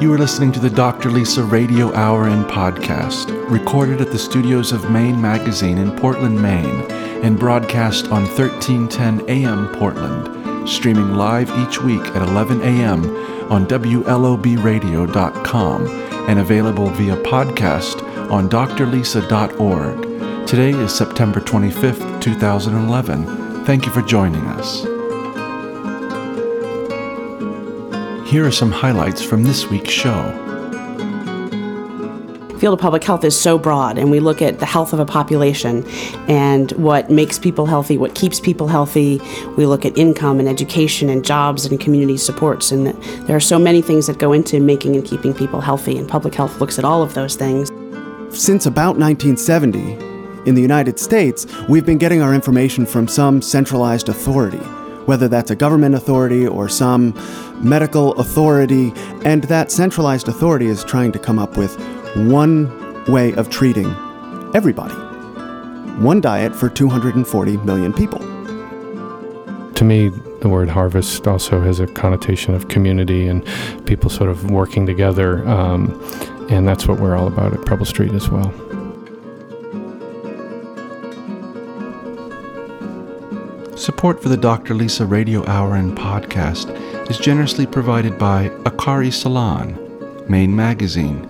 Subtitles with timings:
[0.00, 1.10] You are listening to the Dr.
[1.10, 6.90] Lisa Radio Hour and Podcast, recorded at the studios of Maine Magazine in Portland, Maine,
[7.22, 13.04] and broadcast on 1310 AM Portland, streaming live each week at 11 a.m.
[13.52, 20.46] on WLOBradio.com and available via podcast on drlisa.org.
[20.46, 23.66] Today is September 25th, 2011.
[23.66, 24.86] Thank you for joining us.
[28.30, 30.22] Here are some highlights from this week's show.
[32.60, 35.04] field of public health is so broad and we look at the health of a
[35.04, 35.84] population
[36.28, 39.20] and what makes people healthy what keeps people healthy.
[39.56, 42.86] We look at income and education and jobs and community supports and
[43.26, 46.32] there are so many things that go into making and keeping people healthy and public
[46.36, 47.68] health looks at all of those things.
[48.28, 50.08] Since about 1970,
[50.46, 54.62] in the United States, we've been getting our information from some centralized authority,
[55.06, 57.14] whether that's a government authority or some
[57.56, 58.92] medical authority,
[59.24, 61.78] and that centralized authority is trying to come up with
[62.16, 62.68] one
[63.06, 63.94] way of treating
[64.54, 64.94] everybody.
[66.02, 68.20] One diet for 240 million people.
[69.74, 70.08] To me,
[70.40, 73.46] the word harvest also has a connotation of community and
[73.86, 75.46] people sort of working together.
[75.48, 76.00] Um,
[76.50, 78.52] and that's what we're all about at Preble Street as well.
[83.80, 84.74] Support for the Dr.
[84.74, 86.68] Lisa Radio Hour and Podcast
[87.10, 89.74] is generously provided by Akari Salon,
[90.28, 91.26] Maine Magazine,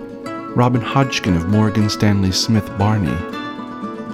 [0.57, 3.15] Robin Hodgkin of Morgan Stanley Smith Barney,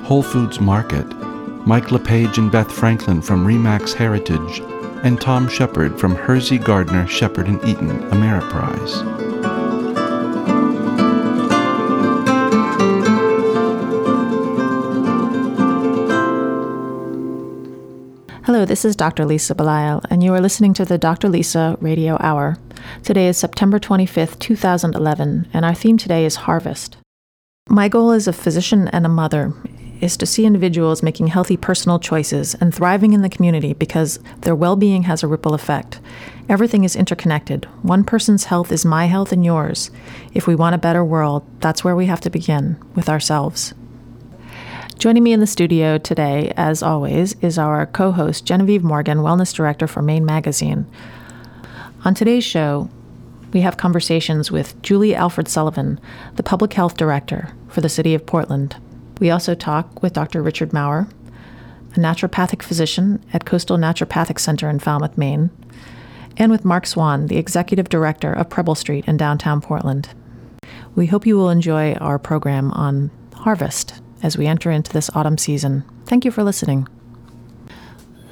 [0.04, 1.06] Whole Foods Market,
[1.66, 4.60] Mike LePage and Beth Franklin from Remax Heritage,
[5.02, 9.15] and Tom Shepard from Hersey Gardner Shepard and Eaton Ameriprise.
[18.66, 19.24] This is Dr.
[19.24, 21.28] Lisa Belisle, and you are listening to the Dr.
[21.28, 22.56] Lisa Radio Hour.
[23.04, 26.96] Today is September 25th, 2011, and our theme today is harvest.
[27.68, 29.52] My goal as a physician and a mother
[30.00, 34.56] is to see individuals making healthy personal choices and thriving in the community because their
[34.56, 36.00] well being has a ripple effect.
[36.48, 37.66] Everything is interconnected.
[37.82, 39.92] One person's health is my health and yours.
[40.34, 43.74] If we want a better world, that's where we have to begin with ourselves.
[44.98, 49.54] Joining me in the studio today, as always, is our co host Genevieve Morgan, Wellness
[49.54, 50.86] Director for Maine Magazine.
[52.06, 52.88] On today's show,
[53.52, 56.00] we have conversations with Julie Alfred Sullivan,
[56.36, 58.76] the Public Health Director for the City of Portland.
[59.20, 60.42] We also talk with Dr.
[60.42, 61.06] Richard Maurer,
[61.94, 65.50] a naturopathic physician at Coastal Naturopathic Center in Falmouth, Maine,
[66.38, 70.08] and with Mark Swan, the Executive Director of Preble Street in downtown Portland.
[70.94, 75.38] We hope you will enjoy our program on harvest as we enter into this autumn
[75.38, 75.84] season.
[76.06, 76.88] Thank you for listening.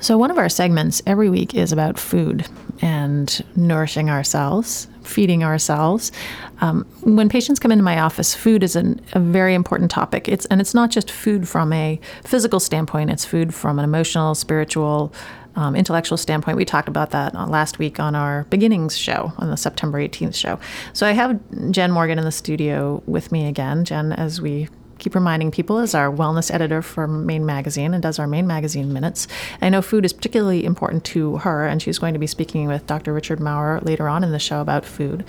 [0.00, 2.46] So, one of our segments every week is about food
[2.82, 6.12] and nourishing ourselves, feeding ourselves.
[6.60, 10.28] Um, when patients come into my office, food is an, a very important topic.
[10.28, 14.34] It's and it's not just food from a physical standpoint; it's food from an emotional,
[14.34, 15.10] spiritual,
[15.56, 16.58] um, intellectual standpoint.
[16.58, 20.34] We talked about that uh, last week on our beginnings show, on the September 18th
[20.34, 20.58] show.
[20.92, 21.40] So I have
[21.70, 23.86] Jen Morgan in the studio with me again.
[23.86, 24.68] Jen, as we
[25.04, 28.90] keep reminding people, is our wellness editor for Maine Magazine and does our Maine Magazine
[28.90, 29.28] minutes.
[29.60, 32.86] I know food is particularly important to her, and she's going to be speaking with
[32.86, 33.12] Dr.
[33.12, 35.22] Richard Maurer later on in the show about food.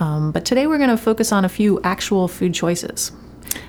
[0.00, 3.12] Um, but today we're going to focus on a few actual food choices.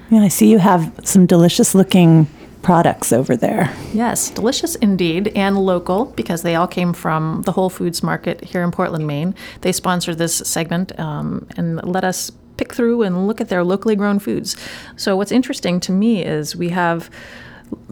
[0.10, 2.28] Yeah, I see you have some delicious looking
[2.62, 3.74] products over there.
[3.94, 8.64] Yes, delicious indeed, and local because they all came from the Whole Foods Market here
[8.64, 9.36] in Portland, Maine.
[9.62, 13.96] They sponsored this segment um, and let us pick through and look at their locally
[13.96, 14.58] grown foods.
[14.98, 17.10] So, what's interesting to me is we have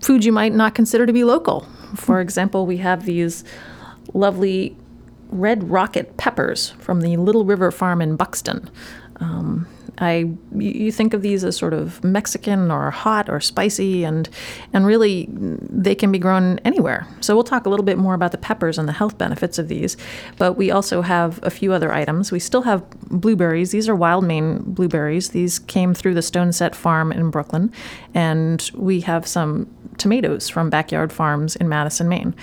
[0.02, 1.62] foods you might not consider to be local.
[1.96, 3.46] For example, we have these
[4.14, 4.76] lovely
[5.30, 8.70] red rocket peppers from the Little River Farm in Buxton.
[9.22, 9.68] Um,
[10.00, 14.30] I you think of these as sort of Mexican or hot or spicy, and
[14.74, 17.08] and really they can be grown anywhere.
[17.22, 19.68] So we'll talk a little bit more about the peppers and the health benefits of
[19.68, 19.98] these.
[20.38, 22.32] But we also have a few other items.
[22.32, 23.72] We still have blueberries.
[23.72, 25.30] These are wild Maine blueberries.
[25.30, 27.72] These came through the Stone Set Farm in Brooklin,
[28.14, 29.68] and we have some
[29.98, 32.36] tomatoes from Backyard Farms in Madison, Maine.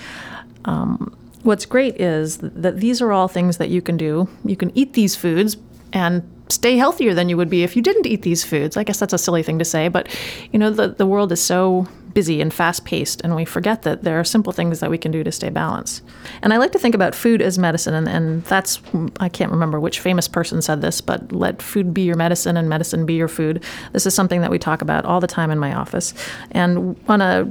[0.65, 4.27] Um, what's great is that these are all things that you can do.
[4.43, 5.55] You can eat these foods
[5.93, 8.77] and stay healthier than you would be if you didn't eat these foods.
[8.77, 10.07] I guess that's a silly thing to say, but
[10.51, 14.01] you know the the world is so busy and fast paced, and we forget that
[14.03, 16.01] there are simple things that we can do to stay balanced.
[16.41, 18.81] And I like to think about food as medicine, and, and that's,
[19.19, 22.67] I can't remember which famous person said this, but let food be your medicine and
[22.67, 23.63] medicine be your food.
[23.91, 26.15] This is something that we talk about all the time in my office.
[26.51, 27.43] And on a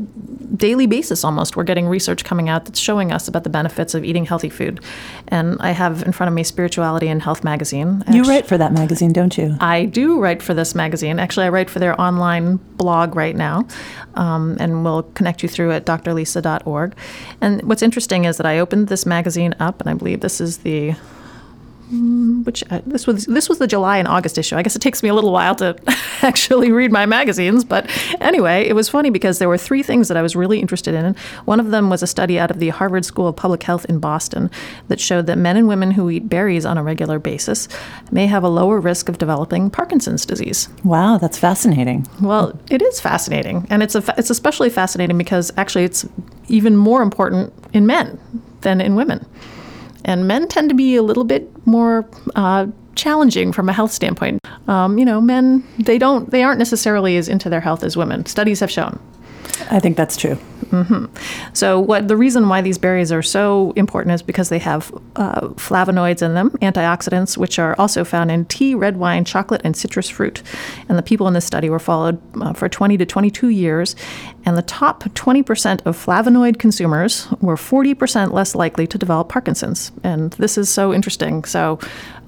[0.56, 4.02] daily basis almost, we're getting research coming out that's showing us about the benefits of
[4.02, 4.80] eating healthy food.
[5.28, 8.02] And I have in front of me Spirituality and Health magazine.
[8.10, 9.56] You write for that magazine, don't you?
[9.60, 11.18] I do write for this magazine.
[11.18, 13.66] Actually, I write for their online blog right now,
[14.14, 16.94] um, and we'll connect you through at drlisa.org.
[17.40, 20.58] And what's interesting is that I opened this magazine up, and I believe this is
[20.58, 20.94] the
[21.90, 24.56] which uh, this was this was the July and August issue.
[24.56, 25.76] I guess it takes me a little while to
[26.22, 27.88] actually read my magazines, but
[28.20, 31.14] anyway, it was funny because there were three things that I was really interested in.
[31.44, 33.98] One of them was a study out of the Harvard School of Public Health in
[33.98, 34.50] Boston
[34.88, 37.68] that showed that men and women who eat berries on a regular basis
[38.10, 40.68] may have a lower risk of developing Parkinson's disease.
[40.84, 42.06] Wow, that's fascinating.
[42.20, 46.06] Well, it is fascinating, and it's a, it's especially fascinating because actually it's
[46.48, 48.18] even more important in men
[48.62, 49.26] than in women
[50.04, 54.40] and men tend to be a little bit more uh, challenging from a health standpoint.
[54.68, 58.26] Um, you know, men they don't they aren't necessarily as into their health as women.
[58.26, 58.98] Studies have shown.
[59.70, 60.38] I think that's true.
[60.66, 61.06] Mm-hmm.
[61.52, 65.48] So, what the reason why these berries are so important is because they have uh,
[65.50, 70.08] flavonoids in them, antioxidants, which are also found in tea, red wine, chocolate, and citrus
[70.08, 70.42] fruit.
[70.88, 73.94] And the people in this study were followed uh, for 20 to 22 years,
[74.44, 79.92] and the top 20% of flavonoid consumers were 40% less likely to develop Parkinson's.
[80.02, 81.44] And this is so interesting.
[81.44, 81.78] So,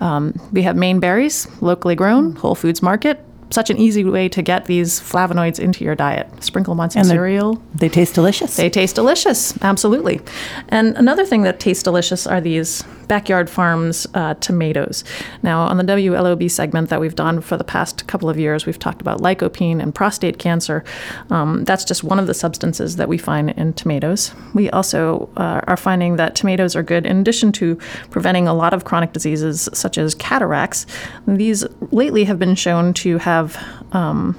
[0.00, 4.42] um, we have Maine berries, locally grown, Whole Foods Market, such an easy way to
[4.42, 6.26] get these flavonoids into your diet.
[6.42, 7.62] Sprinkle them on some cereal.
[7.74, 8.56] They taste delicious.
[8.56, 10.20] They taste delicious, absolutely.
[10.68, 15.04] And another thing that tastes delicious are these backyard farms uh, tomatoes.
[15.42, 18.78] Now, on the WLOB segment that we've done for the past couple of years, we've
[18.78, 20.84] talked about lycopene and prostate cancer.
[21.30, 24.32] Um, that's just one of the substances that we find in tomatoes.
[24.54, 27.76] We also uh, are finding that tomatoes are good in addition to
[28.10, 30.86] preventing a lot of chronic diseases such as cataracts.
[31.26, 33.56] These lately have been shown to have
[33.92, 34.38] um,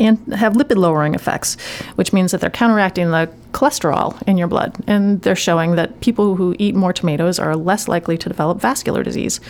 [0.00, 1.56] and have lipid lowering effects,
[1.94, 4.74] which means that they're counteracting the cholesterol in your blood.
[4.86, 9.02] And they're showing that people who eat more tomatoes are less likely to develop vascular
[9.02, 9.40] disease.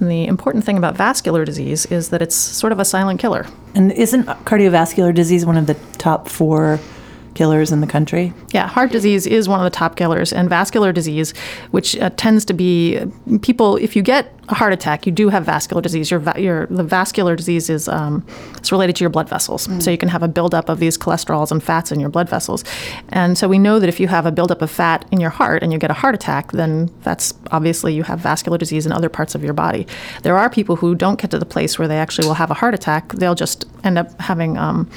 [0.00, 3.46] And the important thing about vascular disease is that it's sort of a silent killer.
[3.74, 6.80] and isn't cardiovascular disease one of the top four
[7.40, 8.34] killers in the country?
[8.52, 11.32] Yeah, heart disease is one of the top killers, and vascular disease,
[11.70, 13.00] which uh, tends to be
[13.40, 13.78] people.
[13.78, 16.10] If you get a heart attack, you do have vascular disease.
[16.10, 18.26] Your, va- your the vascular disease is um,
[18.58, 21.50] it's related to your blood vessels, so you can have a buildup of these cholesterols
[21.50, 22.62] and fats in your blood vessels,
[23.08, 25.62] and so we know that if you have a buildup of fat in your heart
[25.62, 29.08] and you get a heart attack, then that's obviously you have vascular disease in other
[29.08, 29.86] parts of your body.
[30.24, 32.58] There are people who don't get to the place where they actually will have a
[32.60, 34.90] heart attack; they'll just end up having um,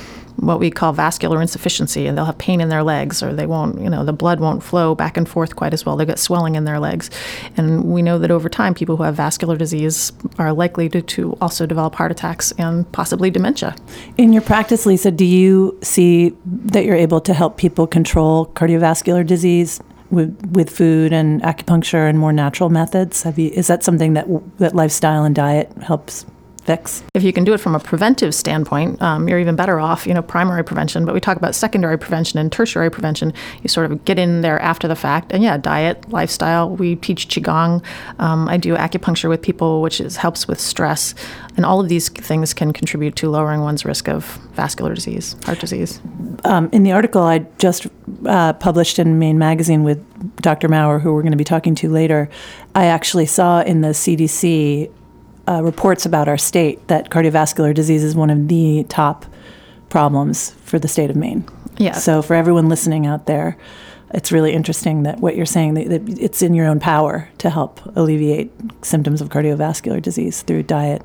[0.46, 3.80] what we call vascular insufficiency, and they'll have pain in their legs, or they won't,
[3.80, 5.96] you know, the blood won't flow back and forth quite as well.
[5.96, 7.10] They get swelling in their legs,
[7.58, 11.38] and we know that over time, people who have vascular disease are likely to, to
[11.42, 13.76] also develop heart attacks and possibly dementia.
[14.18, 19.26] In your practice, Lisa, do you see that you're able to help people control cardiovascular
[19.26, 19.82] disease
[20.12, 23.24] with, with food and acupuncture and more natural methods?
[23.24, 24.28] Have you, is that something that,
[24.60, 26.26] that lifestyle and diet helps
[26.64, 27.04] fix?
[27.14, 30.14] If you can do it from a preventive standpoint, um, you're even better off, you
[30.14, 31.06] know, primary prevention.
[31.06, 33.34] But we talk about secondary prevention and tertiary prevention.
[33.62, 35.32] You sort of get in there after the fact.
[35.32, 36.70] And yeah, diet, lifestyle.
[36.70, 37.84] We teach Qigong.
[38.20, 41.14] Um, I do acupuncture with people, which is, helps with stress.
[41.56, 45.60] And all of these things can contribute to lowering one's risk of vascular disease, heart
[45.60, 46.02] disease.
[46.46, 47.88] Um, in the article I just
[48.26, 50.04] uh, published in Maine Magazine with
[50.38, 50.68] Dr.
[50.68, 52.30] Maurer, who we're going to be talking to later,
[52.76, 54.92] I actually saw in the CDC
[55.48, 59.26] uh, reports about our state that cardiovascular disease is one of the top
[59.90, 61.46] problems for the state of Maine.
[61.78, 61.94] Yeah.
[61.94, 63.58] So for everyone listening out there,
[64.14, 67.50] it's really interesting that what you're saying that, that it's in your own power to
[67.50, 68.52] help alleviate
[68.84, 71.02] symptoms of cardiovascular disease through diet,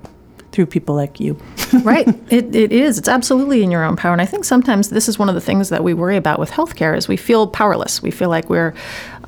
[0.53, 1.39] through people like you.
[1.83, 2.07] right.
[2.31, 2.99] It, it is.
[2.99, 4.13] It's absolutely in your own power.
[4.13, 6.51] And I think sometimes this is one of the things that we worry about with
[6.51, 8.03] healthcare is we feel powerless.
[8.03, 8.75] We feel like we're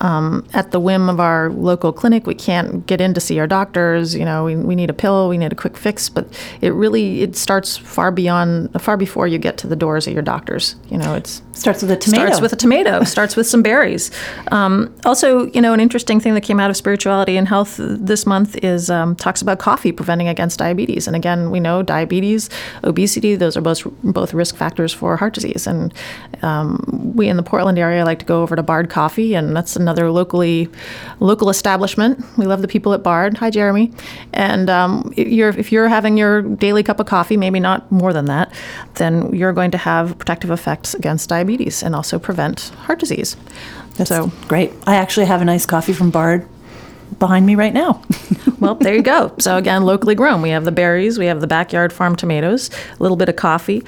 [0.00, 2.26] um, at the whim of our local clinic.
[2.26, 4.14] We can't get in to see our doctors.
[4.14, 5.28] You know, we, we need a pill.
[5.28, 6.08] We need a quick fix.
[6.08, 6.26] But
[6.60, 10.22] it really it starts far beyond, far before you get to the doors of your
[10.22, 10.76] doctors.
[10.88, 12.24] You know, it's Starts with a tomato.
[12.24, 13.04] Starts with a tomato.
[13.04, 14.10] starts with some berries.
[14.50, 18.24] Um, also, you know, an interesting thing that came out of spirituality and health this
[18.24, 21.06] month is um, talks about coffee preventing against diabetes.
[21.06, 22.48] And again, we know diabetes,
[22.82, 25.66] obesity; those are both both risk factors for heart disease.
[25.66, 25.92] And
[26.40, 29.76] um, we in the Portland area like to go over to Bard Coffee, and that's
[29.76, 30.68] another another locally
[31.18, 32.24] local establishment.
[32.38, 33.38] We love the people at Bard.
[33.38, 33.92] Hi, Jeremy.
[34.32, 38.12] And um, if you're if you're having your daily cup of coffee, maybe not more
[38.12, 38.52] than that,
[38.94, 43.36] then you're going to have protective effects against diabetes and also prevent heart disease.
[43.96, 44.72] That's so great.
[44.86, 46.46] I actually have a nice coffee from Bard
[47.18, 48.02] behind me right now.
[48.60, 49.34] well, there you go.
[49.38, 50.42] So again, locally grown.
[50.42, 53.82] We have the berries, we have the backyard farm tomatoes, a little bit of coffee,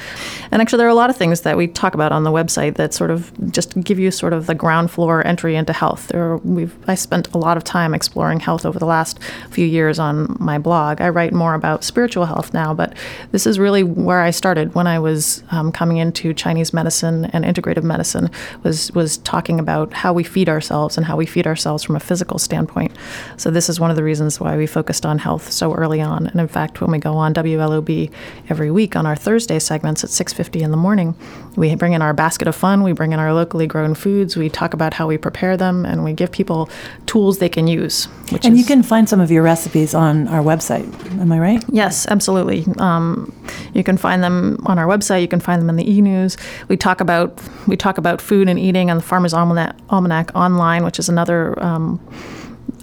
[0.50, 2.74] and actually there are a lot of things that we talk about on the website
[2.76, 6.08] that sort of just give you sort of the ground floor entry into health.
[6.08, 9.18] There, we've I spent a lot of time exploring health over the last
[9.50, 11.00] few years on my blog.
[11.00, 12.94] I write more about spiritual health now, but
[13.30, 17.44] this is really where I started when I was um, coming into Chinese medicine and
[17.44, 18.30] integrative medicine.
[18.62, 22.00] Was was talking about how we feed ourselves and how we feed ourselves from a
[22.00, 22.92] physical standpoint.
[23.36, 26.26] So this is one of the reasons why we focused on health so early on.
[26.26, 28.10] And in fact, when we go on WLOB
[28.48, 31.14] every week on our Thursday segments at 6:50 in the morning,
[31.56, 34.48] we bring in our basket of fun, we bring in our locally grown foods, we
[34.48, 36.68] talk about how we prepare them, and we give people
[37.06, 38.08] tools they can use.
[38.30, 40.86] and is, you can find some of your recipes on our website.
[41.20, 41.64] Am I right?
[41.68, 42.64] Yes, absolutely.
[42.78, 43.32] Um,
[43.74, 45.20] you can find them on our website.
[45.22, 46.36] You can find them in the e-news.
[46.68, 50.84] We talk about we talk about food and eating on the Farmers Almanac, Almanac online,
[50.84, 51.62] which is another.
[51.62, 52.00] Um,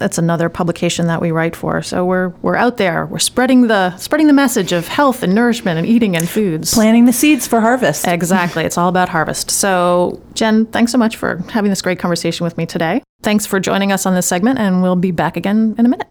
[0.00, 1.82] that's another publication that we write for.
[1.82, 3.06] So we're we're out there.
[3.06, 6.74] We're spreading the spreading the message of health and nourishment and eating and foods.
[6.74, 8.08] Planting the seeds for harvest.
[8.08, 8.64] Exactly.
[8.64, 9.50] it's all about harvest.
[9.50, 13.02] So Jen, thanks so much for having this great conversation with me today.
[13.22, 16.08] Thanks for joining us on this segment, and we'll be back again in a minute.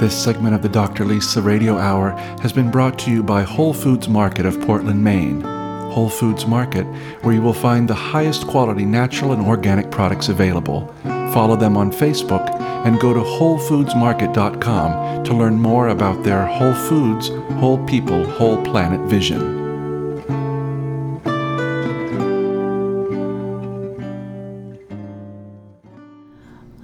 [0.00, 1.04] This segment of the Dr.
[1.04, 5.61] Lisa Radio Hour has been brought to you by Whole Foods Market of Portland, Maine.
[5.92, 6.84] Whole Foods Market,
[7.22, 10.86] where you will find the highest quality natural and organic products available.
[11.34, 12.48] Follow them on Facebook
[12.86, 19.00] and go to WholeFoodsMarket.com to learn more about their Whole Foods, Whole People, Whole Planet
[19.08, 19.60] vision.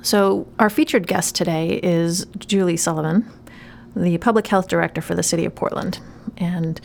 [0.02, 3.30] So, our featured guest today is Julie Sullivan,
[3.94, 6.00] the Public Health Director for the City of Portland.
[6.38, 6.80] And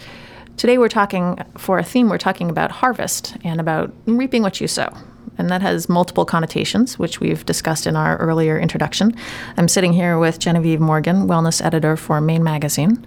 [0.57, 4.67] Today, we're talking for a theme, we're talking about harvest and about reaping what you
[4.67, 4.95] sow.
[5.37, 9.15] And that has multiple connotations, which we've discussed in our earlier introduction.
[9.57, 13.03] I'm sitting here with Genevieve Morgan, wellness editor for Maine Magazine.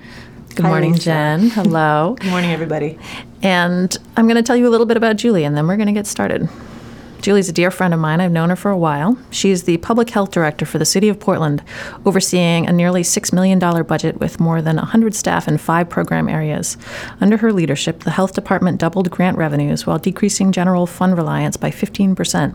[0.57, 0.95] Good Hi, morning.
[0.95, 1.51] Jen.
[1.51, 2.17] Hello.
[2.19, 2.99] Good morning, everybody.
[3.43, 5.87] And I'm going to tell you a little bit about Julie, and then we're going
[5.87, 6.49] to get started.
[7.21, 8.21] Julie's a dear friend of mine.
[8.21, 9.19] I've known her for a while.
[9.31, 11.63] She's the public health director for the city of Portland,
[12.05, 16.77] overseeing a nearly $6 million budget with more than 100 staff in five program areas.
[17.21, 21.71] Under her leadership, the health department doubled grant revenues while decreasing general fund reliance by
[21.71, 22.55] 15%.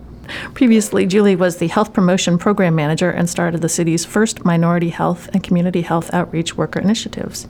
[0.53, 5.30] Previously, Julie was the health promotion program manager and started the city's first minority health
[5.34, 7.48] and community health outreach worker initiatives.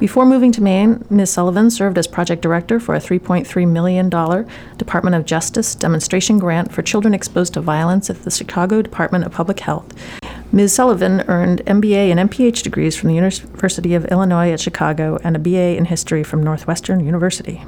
[0.00, 1.30] Before moving to Maine, Ms.
[1.30, 4.08] Sullivan served as project director for a $3.3 million
[4.78, 9.32] Department of Justice demonstration grant for children exposed to violence at the Chicago Department of
[9.32, 9.92] Public Health.
[10.52, 10.72] Ms.
[10.72, 15.38] Sullivan earned MBA and MPH degrees from the University of Illinois at Chicago and a
[15.38, 17.62] BA in history from Northwestern University.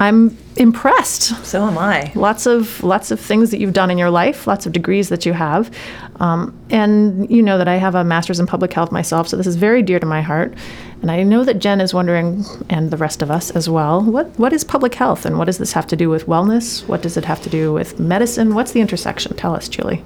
[0.00, 1.44] I'm impressed.
[1.44, 2.12] So am I.
[2.14, 5.26] Lots of lots of things that you've done in your life, lots of degrees that
[5.26, 5.74] you have,
[6.20, 9.46] um, and you know that I have a master's in public health myself, so this
[9.46, 10.54] is very dear to my heart.
[11.02, 14.26] And I know that Jen is wondering, and the rest of us as well, what
[14.38, 16.86] what is public health, and what does this have to do with wellness?
[16.86, 18.54] What does it have to do with medicine?
[18.54, 19.36] What's the intersection?
[19.36, 20.04] Tell us, Julie.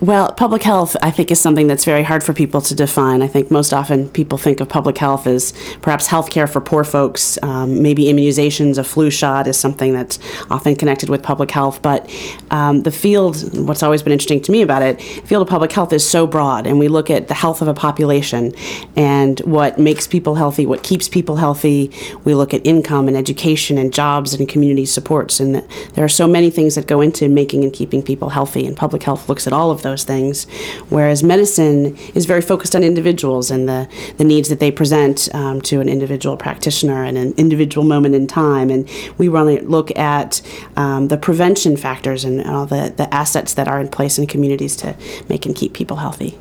[0.00, 3.20] Well, public health, I think, is something that's very hard for people to define.
[3.20, 5.52] I think most often people think of public health as
[5.82, 7.36] perhaps health care for poor folks.
[7.42, 10.20] Um, maybe immunizations, a flu shot is something that's
[10.52, 11.82] often connected with public health.
[11.82, 12.08] But
[12.52, 15.72] um, the field, what's always been interesting to me about it, the field of public
[15.72, 18.54] health is so broad, and we look at the health of a population
[18.94, 21.92] and what makes people healthy, what keeps people healthy.
[22.22, 25.56] We look at income and education and jobs and community supports, and
[25.94, 28.64] there are so many things that go into making and keeping people healthy.
[28.64, 30.44] And public health looks at all of those things,
[30.88, 35.60] whereas medicine is very focused on individuals and the, the needs that they present um,
[35.62, 38.70] to an individual practitioner and an individual moment in time.
[38.70, 40.42] And we really look at
[40.76, 44.76] um, the prevention factors and all the, the assets that are in place in communities
[44.76, 44.96] to
[45.28, 46.38] make and keep people healthy.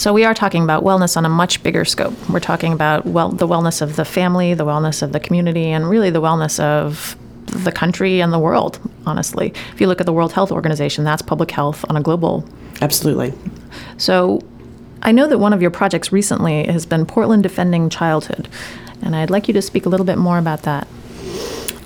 [0.00, 2.14] So we are talking about wellness on a much bigger scope.
[2.30, 5.90] We're talking about well, the wellness of the family, the wellness of the community, and
[5.90, 7.16] really the wellness of
[7.50, 9.52] the country and the world, honestly.
[9.72, 12.44] If you look at the World Health Organization, that's public health on a global.
[12.80, 13.32] Absolutely.
[13.98, 14.40] So
[15.02, 18.48] I know that one of your projects recently has been Portland Defending Childhood,
[19.02, 20.86] and I'd like you to speak a little bit more about that.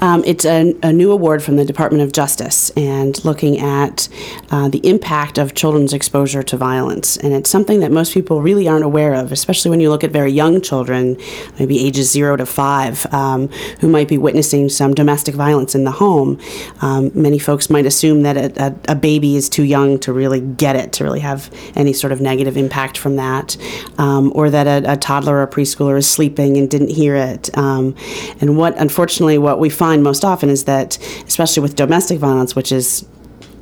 [0.04, 4.06] Um, it's a, a, new award from the Department of Justice and looking at
[4.50, 7.16] uh, the impact of children's exposure to violence.
[7.16, 10.10] And it's something that most people really aren't aware of, especially when you look at
[10.10, 11.16] very young children,
[11.58, 13.48] maybe ages zero to five, um,
[13.80, 16.38] who might be witnessing some domestic violence in the home.
[16.82, 20.40] Um, many folks might assume that a, a, a, baby is too young to really
[20.40, 23.56] get it, to really have any sort of negative impact from that,
[23.96, 27.56] um, or that a, toddler or preschooler is sleeping and didn't hear it.
[27.56, 27.96] Um,
[28.42, 32.72] and what, unfortunately, what we find most often is that, especially with domestic violence, which
[32.72, 33.06] is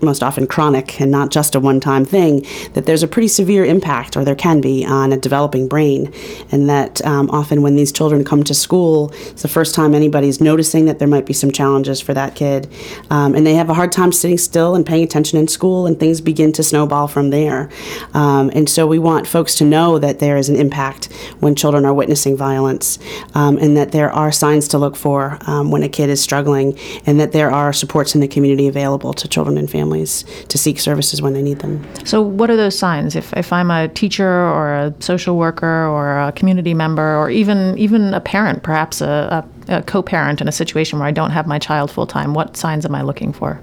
[0.02, 2.44] most often chronic and not just a one time thing,
[2.75, 6.12] that there's a pretty severe impact, or there can be, on a developing brain.
[6.50, 10.40] And that um, often when these children come to school, it's the first time anybody's
[10.40, 12.68] noticing that there might be some challenges for that kid.
[13.11, 15.99] Um, and they have a hard time sitting still and paying attention in school, and
[15.99, 17.71] things begin to snowball from there.
[18.12, 21.85] Um, and so we want folks to know that there is an impact when children
[21.85, 22.99] are witnessing violence,
[23.35, 26.76] um, and that there are signs to look for um, when a kid is struggling,
[27.06, 30.58] and that there are supports in the community available to children and families families to
[30.58, 31.82] seek services when they need them.
[32.04, 33.16] So, what are those signs?
[33.16, 37.76] If, if I'm a teacher or a social worker or a community member or even
[37.78, 41.46] even a parent, perhaps a, a, a co-parent in a situation where I don't have
[41.46, 43.61] my child full time, what signs am I looking for?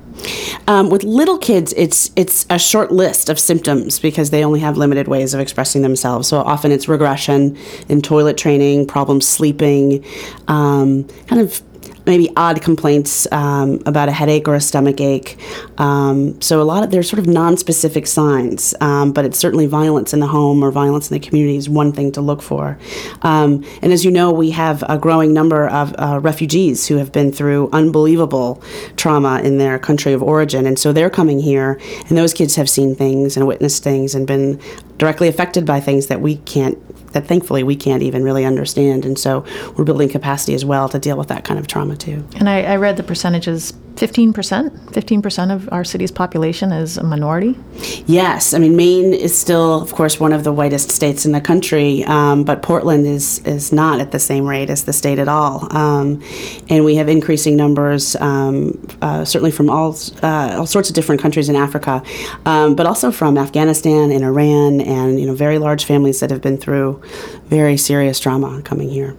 [0.68, 4.78] Um, with little kids, it's it's a short list of symptoms because they only have
[4.78, 6.28] limited ways of expressing themselves.
[6.28, 7.58] So often it's regression
[7.88, 10.04] in toilet training, problems sleeping,
[10.48, 11.62] um, kind of
[12.06, 15.38] maybe odd complaints um, about a headache or a stomach ache.
[15.78, 20.14] Um, so a lot of there's sort of non-specific signs, um, but it's certainly violence
[20.14, 22.78] in the home or violence in the community is one thing to look for.
[23.22, 27.12] Um, and as you know, we have a growing number of uh, refugees who have
[27.12, 28.62] been through unbelievable
[28.98, 32.70] trauma in their country of origin, and so they're coming here, and those kids have
[32.70, 34.60] seen things and witnessed things and been
[34.98, 36.78] directly affected by things that we can't
[37.12, 39.06] that thankfully we can't even really understand.
[39.06, 42.26] And so we're building capacity as well to deal with that kind of trauma too.
[42.36, 44.70] And I, I read the percentages 15%?
[44.92, 47.58] 15% of our city's population is a minority?
[48.06, 48.54] Yes.
[48.54, 52.06] I mean, Maine is still, of course, one of the whitest states in the country,
[52.06, 55.68] um, but Portland is, is not at the same rate as the state at all.
[55.76, 56.24] Um,
[56.70, 61.22] and we have increasing numbers, um, uh, certainly from all, uh, all sorts of different
[61.22, 62.02] countries in Africa,
[62.46, 66.42] um, but also from Afghanistan and Iran and, you know, very large families that have
[66.42, 66.99] been through
[67.46, 69.16] very serious trauma coming here.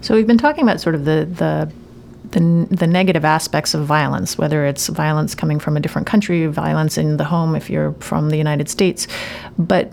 [0.00, 1.72] So we've been talking about sort of the, the
[2.30, 6.96] the, the negative aspects of violence, whether it's violence coming from a different country, violence
[6.96, 9.08] in the home if you're from the United States.
[9.58, 9.92] But,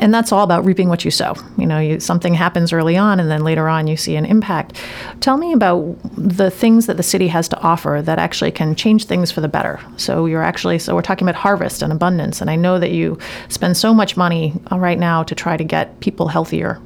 [0.00, 1.34] and that's all about reaping what you sow.
[1.58, 4.80] You know, you, something happens early on and then later on you see an impact.
[5.20, 9.06] Tell me about the things that the city has to offer that actually can change
[9.06, 9.80] things for the better.
[9.96, 12.40] So you're actually, so we're talking about harvest and abundance.
[12.40, 13.18] And I know that you
[13.48, 16.80] spend so much money uh, right now to try to get people healthier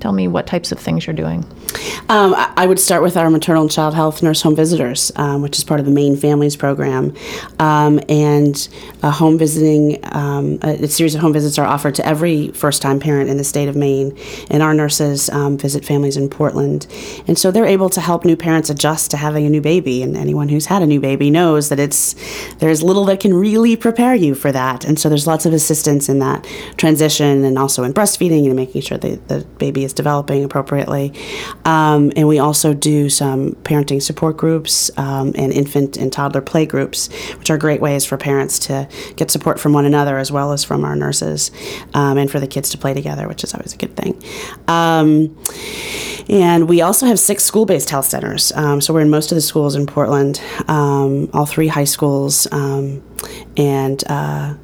[0.00, 1.44] Tell me what types of things you're doing.
[2.08, 5.58] Um, I would start with our maternal and child health nurse home visitors, um, which
[5.58, 7.14] is part of the Maine Families Program.
[7.58, 8.68] Um, and
[9.02, 12.80] a home visiting, um, a, a, series of home visits are offered to every first
[12.80, 14.16] time parent in the state of Maine.
[14.50, 16.86] And our nurses um, visit families in Portland.
[17.28, 20.02] And so they're able to help new parents adjust to having a new baby.
[20.02, 22.14] And anyone who's had a new baby knows that it's
[22.54, 24.84] there's little that can really prepare you for that.
[24.84, 26.46] And so there's lots of assistance in that
[26.78, 31.12] transition and also in breastfeeding and making sure that the baby is is developing appropriately.
[31.64, 36.66] Um, and we also do some parenting support groups um, and infant and toddler play
[36.66, 40.52] groups, which are great ways for parents to get support from one another as well
[40.52, 41.50] as from our nurses
[41.94, 44.20] um, and for the kids to play together, which is always a good thing.
[44.68, 45.36] Um,
[46.28, 48.52] and we also have six school based health centers.
[48.52, 52.46] Um, so we're in most of the schools in Portland, um, all three high schools.
[53.56, 54.54] and uh,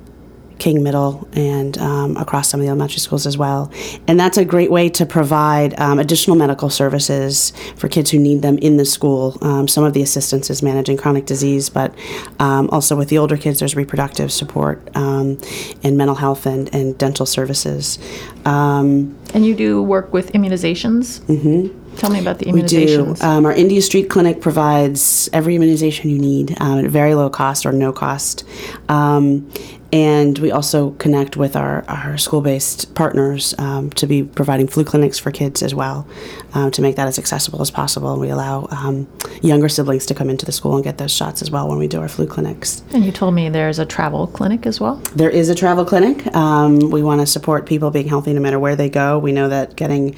[0.59, 3.71] King Middle and um, across some of the elementary schools as well.
[4.07, 8.43] And that's a great way to provide um, additional medical services for kids who need
[8.43, 9.37] them in the school.
[9.43, 11.95] Um, some of the assistance is managing chronic disease, but
[12.39, 15.39] um, also with the older kids, there's reproductive support um,
[15.83, 17.99] and mental health and, and dental services.
[18.45, 21.21] Um, and you do work with immunizations?
[21.21, 21.86] Mm-hmm.
[21.97, 23.09] Tell me about the immunizations.
[23.09, 23.27] We do.
[23.27, 27.67] Um, our India Street Clinic provides every immunization you need um, at very low cost
[27.67, 28.45] or no cost.
[28.89, 29.51] Um,
[29.93, 34.85] and we also connect with our, our school based partners um, to be providing flu
[34.85, 36.07] clinics for kids as well
[36.55, 38.13] um, to make that as accessible as possible.
[38.13, 39.09] And we allow um,
[39.43, 41.87] younger siblings to come into the school and get those shots as well when we
[41.87, 42.83] do our flu clinics.
[42.93, 44.97] And you told me there's a travel clinic as well?
[45.15, 46.35] There is a travel clinic.
[46.35, 49.19] Um, we want to support people being healthy no matter where they go.
[49.19, 50.17] We know that getting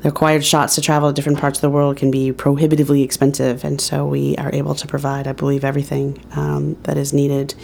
[0.00, 3.64] the required shots to travel to different parts of the world can be prohibitively expensive,
[3.64, 7.54] and so we are able to provide, I believe, everything um, that is needed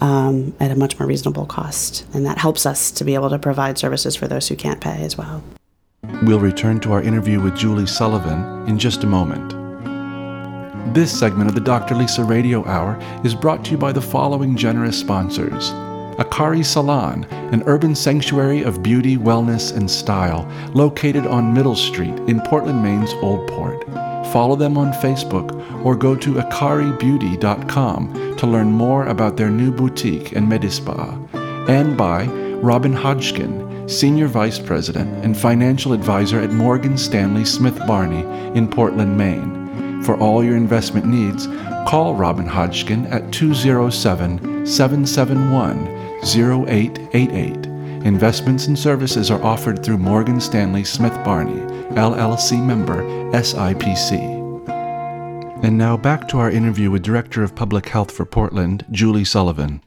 [0.00, 2.06] um, at a much more reasonable cost.
[2.14, 5.02] And that helps us to be able to provide services for those who can't pay
[5.02, 5.42] as well.
[6.22, 9.56] We'll return to our interview with Julie Sullivan in just a moment.
[10.94, 11.94] This segment of the Dr.
[11.94, 15.72] Lisa Radio Hour is brought to you by the following generous sponsors.
[16.20, 22.42] Akari Salon, an urban sanctuary of beauty, wellness, and style located on Middle Street in
[22.42, 23.86] Portland, Maine's Old Port.
[24.30, 30.32] Follow them on Facebook or go to akaribeauty.com to learn more about their new boutique
[30.32, 31.16] and Medispa.
[31.70, 32.26] And by
[32.60, 39.16] Robin Hodgkin, Senior Vice President and Financial Advisor at Morgan Stanley Smith Barney in Portland,
[39.16, 40.02] Maine.
[40.02, 41.46] For all your investment needs,
[41.88, 47.66] call Robin Hodgkin at 207 771 0888.
[48.04, 51.60] Investments and services are offered through Morgan Stanley Smith Barney,
[51.94, 53.02] LLC member,
[53.32, 54.40] SIPC.
[55.62, 59.82] And now back to our interview with Director of Public Health for Portland, Julie Sullivan.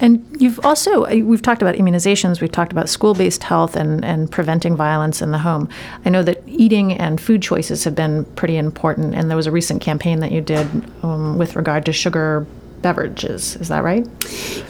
[0.00, 4.04] And you've also, uh, we've talked about immunizations, we've talked about school based health and,
[4.04, 5.68] and preventing violence in the home.
[6.04, 9.52] I know that eating and food choices have been pretty important, and there was a
[9.52, 10.66] recent campaign that you did
[11.02, 12.46] um, with regard to sugar
[12.86, 13.56] beverages.
[13.56, 14.06] Is that right?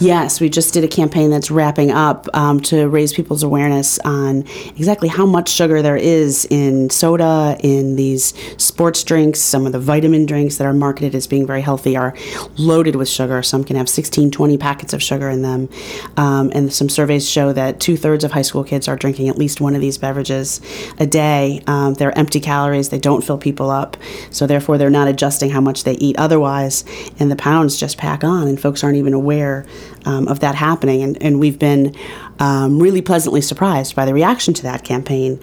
[0.00, 4.46] Yes, we just did a campaign that's wrapping up um, to raise people's awareness on
[4.78, 9.38] exactly how much sugar there is in soda, in these sports drinks.
[9.38, 12.14] Some of the vitamin drinks that are marketed as being very healthy are
[12.56, 13.42] loaded with sugar.
[13.42, 15.68] Some can have 16, 20 packets of sugar in them.
[16.16, 19.36] Um, and some surveys show that two thirds of high school kids are drinking at
[19.36, 20.62] least one of these beverages
[20.98, 21.62] a day.
[21.66, 23.98] Um, they're empty calories, they don't fill people up.
[24.30, 26.82] So, therefore, they're not adjusting how much they eat otherwise.
[27.18, 29.66] And the pounds just on, and folks aren't even aware
[30.04, 31.02] um, of that happening.
[31.02, 31.94] And, and we've been
[32.38, 35.40] um, really pleasantly surprised by the reaction to that campaign.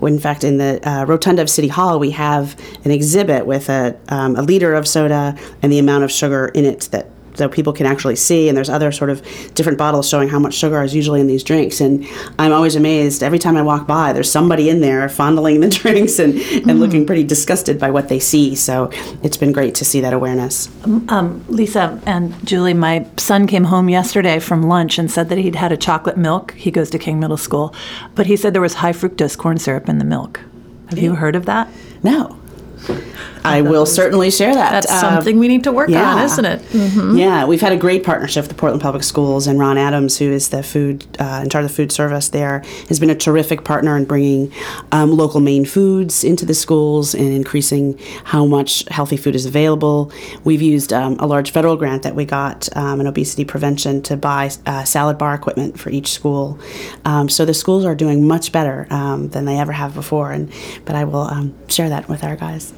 [0.00, 3.96] In fact, in the uh, rotunda of City Hall, we have an exhibit with a,
[4.08, 7.72] um, a liter of soda and the amount of sugar in it that so people
[7.72, 8.48] can actually see.
[8.48, 9.22] And there's other sort of
[9.54, 11.80] different bottles showing how much sugar is usually in these drinks.
[11.80, 12.06] And
[12.38, 16.18] I'm always amazed every time I walk by, there's somebody in there fondling the drinks
[16.18, 16.78] and, and mm.
[16.78, 18.54] looking pretty disgusted by what they see.
[18.54, 18.90] So
[19.22, 20.68] it's been great to see that awareness.
[20.84, 25.38] Um, um, Lisa and Julie, my son came home yesterday from lunch and said that
[25.38, 26.52] he'd had a chocolate milk.
[26.52, 27.74] He goes to King Middle School,
[28.14, 30.40] but he said there was high fructose corn syrup in the milk.
[30.90, 31.68] Have you heard of that?
[32.02, 32.38] No.
[33.44, 34.70] I will certainly share that.
[34.70, 36.14] That's uh, something we need to work yeah.
[36.14, 36.60] on, isn't it?
[36.62, 37.16] Mm-hmm.
[37.16, 40.30] Yeah, we've had a great partnership with the Portland Public Schools, and Ron Adams, who
[40.30, 43.64] is the food uh, in charge of the food service there, has been a terrific
[43.64, 44.52] partner in bringing
[44.92, 50.12] um, local Maine foods into the schools and increasing how much healthy food is available.
[50.44, 54.16] We've used um, a large federal grant that we got um, in obesity prevention to
[54.16, 56.58] buy uh, salad bar equipment for each school.
[57.04, 60.52] Um, so the schools are doing much better um, than they ever have before, and
[60.84, 62.71] but I will um, share that with our guys.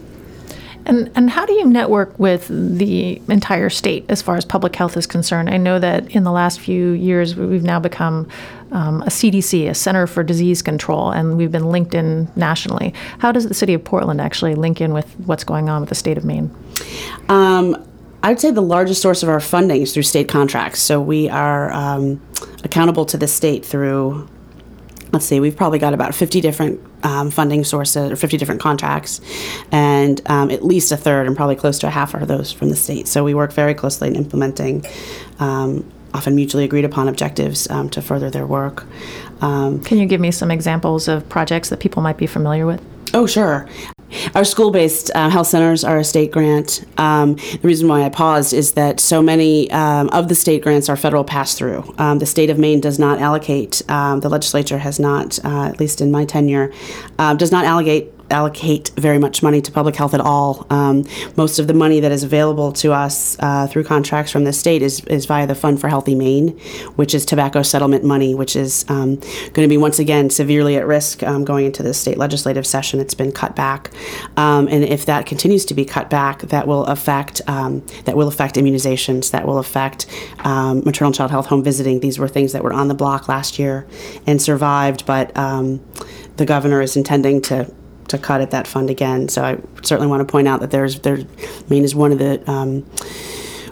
[0.87, 4.97] And and how do you network with the entire state as far as public health
[4.97, 5.49] is concerned?
[5.49, 8.29] I know that in the last few years we've now become
[8.73, 12.93] um, a CDC, a Center for Disease Control, and we've been linked in nationally.
[13.19, 15.95] How does the city of Portland actually link in with what's going on with the
[15.95, 16.55] state of Maine?
[17.29, 17.77] Um,
[18.23, 20.81] I'd say the largest source of our funding is through state contracts.
[20.81, 22.21] So we are um,
[22.65, 24.29] accountable to the state through
[25.13, 29.21] let's see, we've probably got about 50 different um, funding sources or 50 different contracts,
[29.71, 32.71] and um, at least a third and probably close to a half are those from
[32.71, 33.09] the state.
[33.09, 34.85] So we work very closely in implementing.
[35.39, 38.87] Um, often mutually agreed upon objectives um, to further their work.
[39.41, 42.81] Um, Can you give me some examples of projects that people might be familiar with?
[43.13, 43.69] Oh, sure.
[44.35, 46.85] Our school based uh, health centers are a state grant.
[46.99, 50.89] Um, the reason why I paused is that so many um, of the state grants
[50.89, 51.95] are federal pass through.
[51.99, 55.81] Um, the state of Maine does not allocate, um, the legislature has not, uh, at
[55.81, 56.73] least in my tenure,
[57.19, 60.67] uh, does not allocate allocate very much money to public health at all.
[60.71, 61.05] Um,
[61.37, 64.83] most of the money that is available to us uh, through contracts from the state
[64.83, 66.49] is, is via the Fund for Healthy Maine,
[66.97, 70.87] which is tobacco settlement money, which is um, going to be once again severely at
[70.87, 73.01] risk um, going into the state legislative session.
[73.01, 73.91] It's been cut back,
[74.37, 78.29] um, and if that continues to be cut back, that will affect um, that will
[78.29, 80.07] affect immunizations, that will affect
[80.41, 82.01] um, maternal child health, home visiting.
[82.01, 83.87] These were things that were on the block last year
[84.27, 85.35] and survived, but
[86.37, 87.73] the governor is intending to
[88.09, 89.29] to cut at that fund again.
[89.29, 91.19] So I certainly want to point out that there's there,
[91.69, 92.85] Maine is one of the um,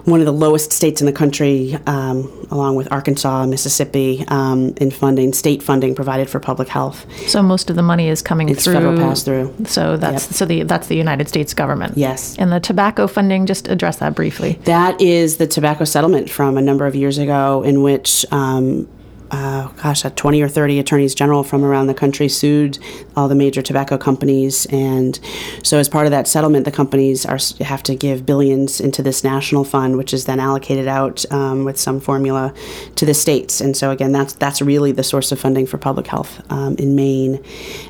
[0.05, 4.91] one of the lowest states in the country, um, along with Arkansas, Mississippi, um, in
[4.91, 7.05] funding, state funding provided for public health.
[7.27, 9.53] So most of the money is coming it's through federal pass through.
[9.65, 10.33] So that's yep.
[10.33, 11.97] so the that's the United States government.
[11.97, 12.37] Yes.
[12.37, 14.59] And the tobacco funding, just address that briefly.
[14.65, 18.25] That is the tobacco settlement from a number of years ago, in which.
[18.31, 18.87] Um,
[19.33, 22.77] uh, gosh, 20 or 30 attorneys general from around the country sued
[23.15, 24.67] all the major tobacco companies.
[24.67, 25.19] And
[25.63, 29.23] so, as part of that settlement, the companies are, have to give billions into this
[29.23, 32.53] national fund, which is then allocated out um, with some formula
[32.95, 33.59] to the states.
[33.59, 36.95] And so, again, that's that's really the source of funding for public health um, in
[36.95, 37.43] Maine.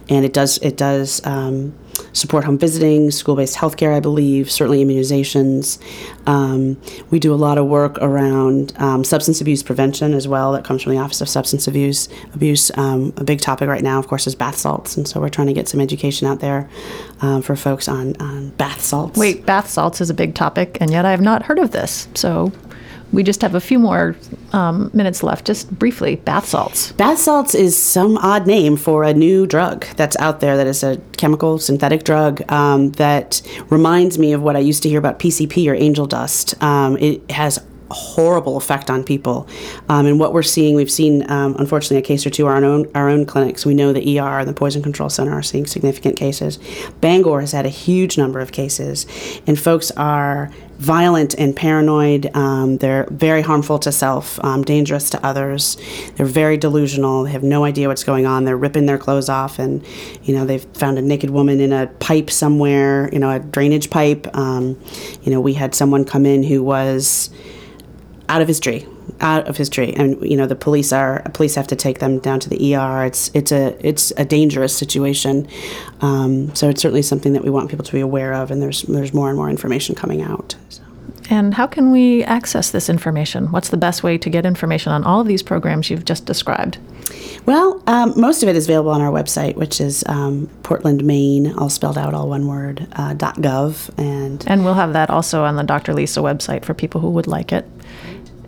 [0.08, 1.26] And it does it does.
[1.26, 1.74] Um,
[2.14, 5.80] support home visiting, school based healthcare, I believe, certainly immunizations.
[6.28, 6.80] Um,
[7.10, 10.84] we do a lot of work around um, substance abuse prevention as well, that comes
[10.84, 12.10] from the Office of Substance Abuse.
[12.34, 15.30] Abuse, um, a big topic right now, of course, is bath salts, and so we're
[15.30, 16.70] trying to get some education out there
[17.22, 19.18] um, for folks on, on bath salts.
[19.18, 22.08] Wait, bath salts is a big topic, and yet I have not heard of this.
[22.14, 22.52] So
[23.14, 24.16] we just have a few more
[24.52, 25.46] um, minutes left.
[25.46, 26.92] Just briefly, bath salts.
[26.94, 30.84] Bath salts is some odd name for a new drug that's out there that is
[30.84, 35.20] a chemical synthetic drug um, that reminds me of what I used to hear about
[35.20, 36.62] PCP or angel dust.
[36.62, 39.48] Um, it has horrible effect on people.
[39.88, 42.90] Um, and what we're seeing, we've seen um, unfortunately a case or two our own
[42.96, 43.66] our own clinics.
[43.66, 46.60] We know the ER and the Poison Control Center are seeing significant cases.
[47.00, 49.06] Bangor has had a huge number of cases,
[49.48, 50.52] and folks are
[50.84, 52.30] violent and paranoid.
[52.36, 55.78] Um, they're very harmful to self, um, dangerous to others.
[56.16, 57.24] They're very delusional.
[57.24, 58.44] They have no idea what's going on.
[58.44, 59.86] They're ripping their clothes off, and
[60.24, 63.90] you know they've found a naked woman in a pipe somewhere, you know, a drainage
[63.90, 64.28] pipe.
[64.36, 64.80] Um,
[65.22, 67.30] you know, we had someone come in who was
[68.28, 68.86] out of his tree
[69.24, 72.20] out of his tree and you know the police are police have to take them
[72.20, 75.48] down to the ER it's it's a it's a dangerous situation
[76.02, 78.84] um, so it's certainly something that we want people to be aware of and there's
[78.84, 80.84] there's more and more information coming out so.
[81.30, 83.52] And how can we access this information?
[83.52, 86.78] What's the best way to get information on all of these programs you've just described?
[87.46, 91.54] Well, um, most of it is available on our website, which is um, Portland, Maine,
[91.58, 95.56] all spelled out, all one word, uh, .gov, and and we'll have that also on
[95.56, 95.94] the Dr.
[95.94, 97.66] Lisa website for people who would like it.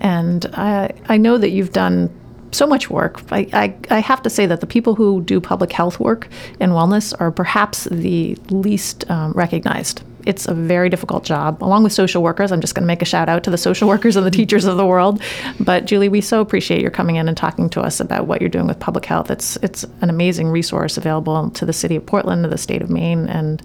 [0.01, 2.09] And I, I know that you've done
[2.51, 3.21] so much work.
[3.31, 6.29] I, I, I, have to say that the people who do public health work
[6.59, 10.03] and wellness are perhaps the least um, recognized.
[10.25, 12.51] It's a very difficult job, along with social workers.
[12.51, 14.65] I'm just going to make a shout out to the social workers and the teachers
[14.65, 15.21] of the world.
[15.59, 18.49] But Julie, we so appreciate your coming in and talking to us about what you're
[18.49, 19.29] doing with public health.
[19.29, 22.89] It's it's an amazing resource available to the city of Portland, to the state of
[22.89, 23.61] Maine, and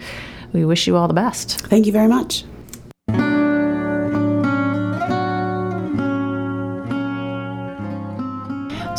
[0.52, 1.60] we wish you all the best.
[1.60, 2.44] Thank you very much.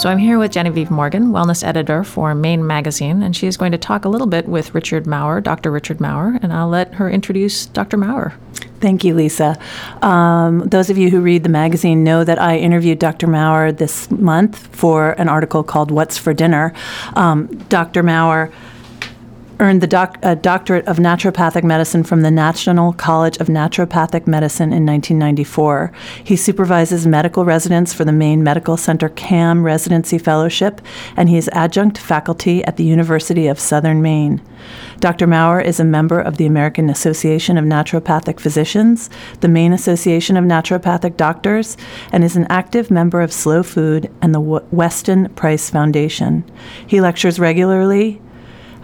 [0.01, 3.71] So I'm here with Genevieve Morgan, wellness editor for Maine Magazine, and she is going
[3.71, 5.69] to talk a little bit with Richard Maurer, Dr.
[5.69, 7.97] Richard Maurer, and I'll let her introduce Dr.
[7.97, 8.33] Maurer.
[8.79, 9.59] Thank you, Lisa.
[10.01, 13.27] Um, those of you who read the magazine know that I interviewed Dr.
[13.27, 16.73] Maurer this month for an article called What's for Dinner.
[17.15, 18.01] Um, Dr.
[18.01, 18.51] Maurer
[19.61, 24.73] earned the doc, a doctorate of naturopathic medicine from the National College of Naturopathic Medicine
[24.73, 25.91] in 1994.
[26.23, 30.81] He supervises medical residents for the Maine Medical Center CAM Residency Fellowship,
[31.15, 34.41] and he is adjunct faculty at the University of Southern Maine.
[34.99, 35.27] Dr.
[35.27, 40.45] Maurer is a member of the American Association of Naturopathic Physicians, the Maine Association of
[40.45, 41.77] Naturopathic Doctors,
[42.11, 46.43] and is an active member of Slow Food and the Weston Price Foundation.
[46.87, 48.19] He lectures regularly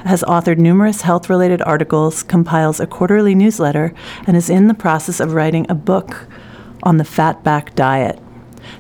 [0.06, 3.94] has authored numerous health related articles, compiles a quarterly newsletter,
[4.26, 6.28] and is in the process of writing a book
[6.84, 8.20] on the fatback diet.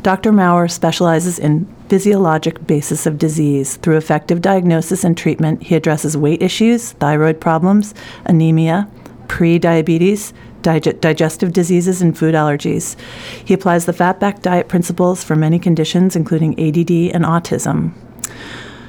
[0.03, 0.32] Dr.
[0.32, 3.77] Maurer specializes in physiologic basis of disease.
[3.77, 7.93] Through effective diagnosis and treatment, he addresses weight issues, thyroid problems,
[8.25, 8.88] anemia,
[9.27, 12.95] pre-diabetes, dig- digestive diseases, and food allergies.
[13.43, 17.93] He applies the fatback diet principles for many conditions, including ADD and autism.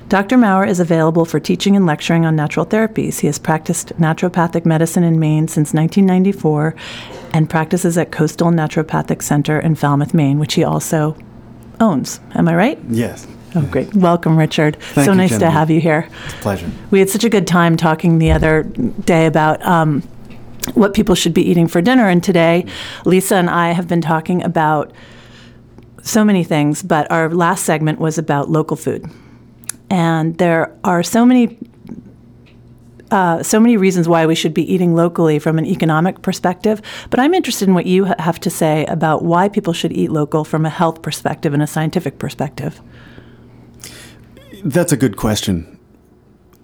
[0.09, 0.38] Dr.
[0.38, 3.18] Maurer is available for teaching and lecturing on natural therapies.
[3.18, 6.75] He has practiced naturopathic medicine in Maine since 1994
[7.35, 11.14] and practices at Coastal Naturopathic Center in Falmouth, Maine, which he also
[11.79, 12.21] owns.
[12.35, 12.79] Am I right?
[12.88, 13.27] Yes.
[13.55, 13.94] Oh, great.
[13.94, 14.81] Welcome, Richard.
[14.81, 15.47] Thank so you, nice Genevieve.
[15.47, 16.09] to have you here.
[16.25, 16.71] It's a pleasure.
[16.90, 20.01] We had such a good time talking the other day about um,
[20.73, 22.09] what people should be eating for dinner.
[22.09, 22.64] And today,
[23.05, 24.90] Lisa and I have been talking about
[26.03, 29.05] so many things, but our last segment was about local food.
[29.90, 31.59] And there are so many
[33.11, 37.18] uh, so many reasons why we should be eating locally from an economic perspective, but
[37.18, 40.44] I'm interested in what you ha- have to say about why people should eat local
[40.44, 42.83] from a health perspective and a scientific perspective.
[44.62, 45.79] That's a good question.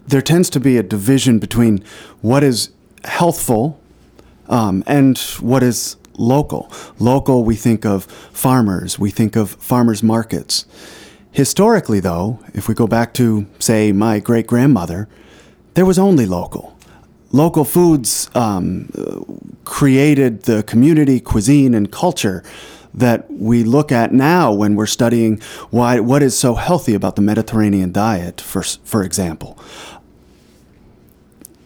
[0.07, 1.83] There tends to be a division between
[2.21, 2.71] what is
[3.05, 3.81] healthful
[4.49, 6.71] um, and what is local.
[6.99, 10.67] Local, we think of farmers, we think of farmers markets.
[11.35, 15.09] Historically, though, if we go back to, say, my great grandmother,
[15.75, 16.79] there was only local.
[17.33, 18.89] Local foods um,
[19.65, 22.45] created the community cuisine and culture
[22.95, 27.23] that we look at now when we're studying why what is so healthy about the
[27.23, 29.59] Mediterranean diet, for for example.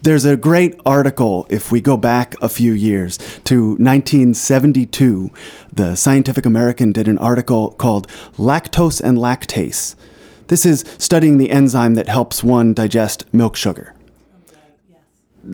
[0.03, 5.31] There's a great article, if we go back a few years to 1972.
[5.73, 8.07] The Scientific American did an article called
[8.37, 9.97] Lactose and Lactase.
[10.47, 13.95] This is studying the enzyme that helps one digest milk sugar.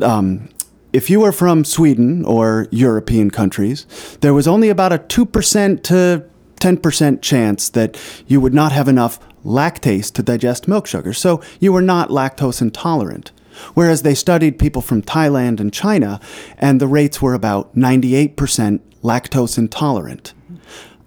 [0.02, 0.48] um,
[0.92, 3.86] if you were from Sweden or European countries,
[4.20, 6.24] there was only about a 2% to
[6.60, 11.12] 10% chance that you would not have enough lactase to digest milk sugar.
[11.12, 13.32] So you were not lactose intolerant.
[13.74, 16.20] Whereas they studied people from Thailand and China,
[16.58, 20.32] and the rates were about 98% lactose intolerant.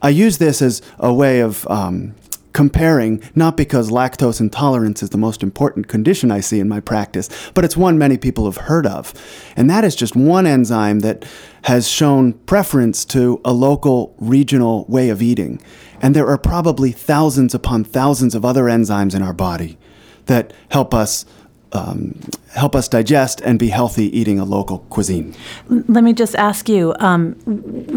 [0.02, 2.14] I use this as a way of um,
[2.58, 7.30] comparing, not because lactose intolerance is the most important condition I see in my practice,
[7.54, 9.14] but it's one many people have heard of.
[9.56, 11.24] And that is just one enzyme that
[11.66, 15.62] has shown preference to a local, regional way of eating.
[16.02, 19.78] And there are probably thousands upon thousands of other enzymes in our body
[20.26, 21.26] that help us.
[21.74, 22.20] Um,
[22.54, 25.36] help us digest and be healthy eating a local cuisine.
[25.68, 27.34] Let me just ask you: um,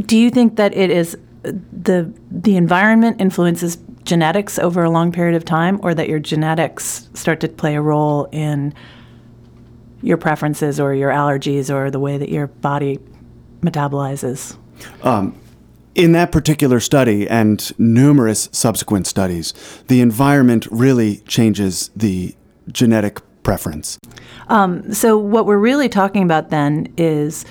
[0.06, 5.36] Do you think that it is the the environment influences genetics over a long period
[5.36, 8.74] of time, or that your genetics start to play a role in
[10.02, 12.98] your preferences or your allergies or the way that your body
[13.60, 14.56] metabolizes?
[15.02, 15.38] Um,
[15.94, 19.52] in that particular study and numerous subsequent studies,
[19.88, 22.34] the environment really changes the
[22.68, 23.98] genetic preference.
[24.48, 27.44] Um, so, what we're really talking about then is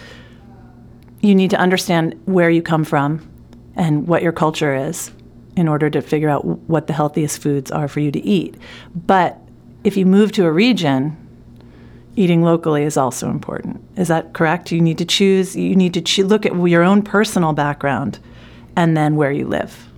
[1.21, 3.29] you need to understand where you come from
[3.75, 5.11] and what your culture is
[5.55, 8.55] in order to figure out what the healthiest foods are for you to eat.
[8.95, 9.39] But
[9.83, 11.17] if you move to a region,
[12.15, 13.81] eating locally is also important.
[13.95, 14.71] Is that correct?
[14.71, 18.19] You need to choose, you need to cho- look at your own personal background
[18.75, 19.89] and then where you live.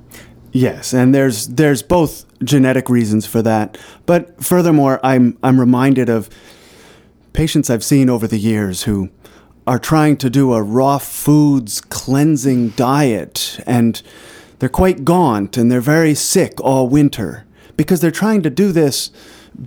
[0.51, 6.29] Yes, and there's there's both genetic reasons for that, but furthermore, I'm I'm reminded of
[7.33, 9.09] patients I've seen over the years who
[9.67, 14.01] are trying to do a raw foods cleansing diet and
[14.59, 17.45] they're quite gaunt and they're very sick all winter
[17.77, 19.11] because they're trying to do this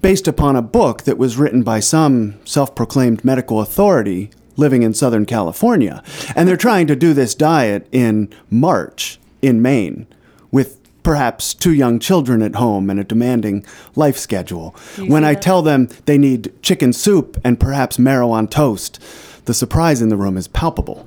[0.01, 4.95] based upon a book that was written by some self proclaimed medical authority living in
[4.95, 6.03] Southern California.
[6.37, 10.07] And they're trying to do this diet in March in Maine
[10.51, 13.65] with perhaps two young children at home and a demanding
[13.95, 14.75] life schedule.
[14.99, 18.99] When I tell them they need chicken soup and perhaps marrow on toast,
[19.45, 21.07] the surprise in the room is palpable.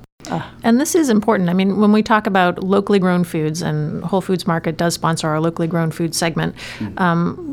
[0.62, 1.48] And this is important.
[1.48, 5.28] I mean, when we talk about locally grown foods, and Whole Foods Market does sponsor
[5.28, 6.54] our locally grown food segment,
[6.98, 7.44] um,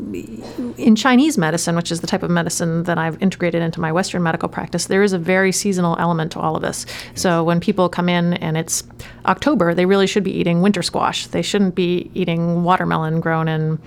[0.76, 4.22] in Chinese medicine, which is the type of medicine that I've integrated into my Western
[4.22, 6.86] medical practice, there is a very seasonal element to all of this.
[7.14, 8.84] So when people come in and it's
[9.26, 11.26] October, they really should be eating winter squash.
[11.26, 13.78] They shouldn't be eating watermelon grown in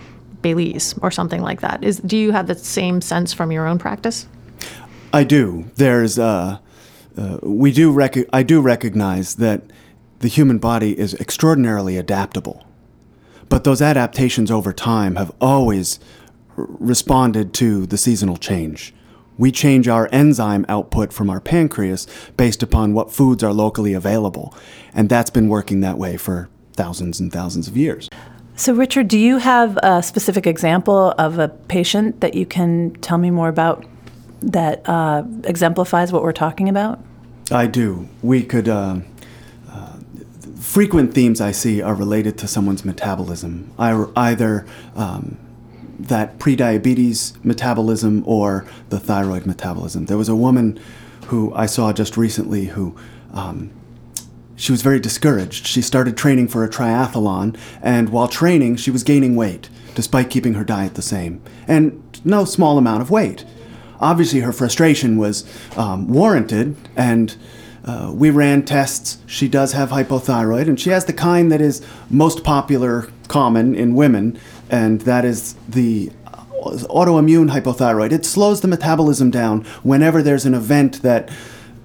[0.41, 1.83] Belize or something like that.
[1.83, 4.27] Is do you have the same sense from your own practice?
[5.13, 5.65] I do.
[5.75, 6.59] There's uh,
[7.17, 9.63] uh, we do rec- I do recognize that
[10.19, 12.65] the human body is extraordinarily adaptable,
[13.47, 15.99] but those adaptations over time have always
[16.57, 18.93] r- responded to the seasonal change.
[19.37, 24.53] We change our enzyme output from our pancreas based upon what foods are locally available,
[24.93, 28.09] and that's been working that way for thousands and thousands of years.
[28.55, 33.17] So, Richard, do you have a specific example of a patient that you can tell
[33.17, 33.85] me more about
[34.41, 36.99] that uh, exemplifies what we're talking about?
[37.51, 38.07] I do.
[38.21, 38.67] We could.
[38.67, 38.99] Uh,
[39.69, 39.97] uh,
[40.59, 45.37] frequent themes I see are related to someone's metabolism, either um,
[45.97, 50.05] that prediabetes metabolism or the thyroid metabolism.
[50.05, 50.79] There was a woman
[51.27, 52.95] who I saw just recently who.
[53.33, 53.71] Um,
[54.55, 55.65] she was very discouraged.
[55.67, 60.55] She started training for a triathlon, and while training, she was gaining weight, despite keeping
[60.55, 63.45] her diet the same, and no small amount of weight
[63.99, 65.45] obviously her frustration was
[65.77, 67.35] um, warranted, and
[67.85, 69.19] uh, we ran tests.
[69.25, 73.95] She does have hypothyroid, and she has the kind that is most popular, common in
[73.95, 76.11] women, and that is the
[76.63, 78.11] autoimmune hypothyroid.
[78.11, 81.33] It slows the metabolism down whenever there's an event that uh,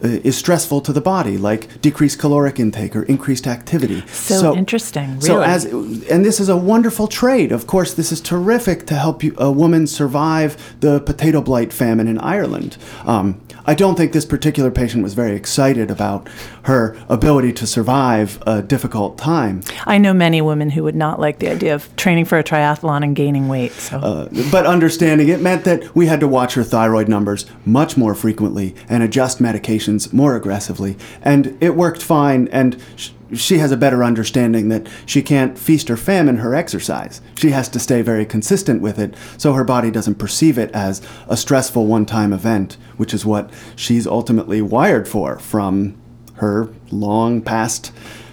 [0.04, 4.02] is stressful to the body, like decreased caloric intake or increased activity.
[4.08, 5.14] So, interesting.
[5.14, 5.20] Really.
[5.20, 7.52] So as and this is a wonderful trade.
[7.52, 12.08] Of course, this is terrific to help you, a woman survive the potato blight famine
[12.08, 12.76] in Ireland.
[13.04, 16.28] Um, I don't think this particular patient was very excited about
[16.64, 19.62] her ability to survive a difficult time.
[19.86, 23.02] I know many women who would not like the idea of training for a triathlon
[23.02, 23.72] and gaining weight.
[23.72, 23.98] So.
[23.98, 28.14] Uh, but understanding it meant that we had to watch her thyroid numbers much more
[28.14, 30.96] frequently and adjust medications more aggressively.
[31.22, 32.48] And it worked fine.
[32.48, 37.20] And sh- she has a better understanding that she can't feast or famine her exercise.
[37.36, 41.02] She has to stay very consistent with it so her body doesn't perceive it as
[41.28, 45.96] a stressful one time event, which is what she's ultimately wired for from
[46.34, 47.92] her long past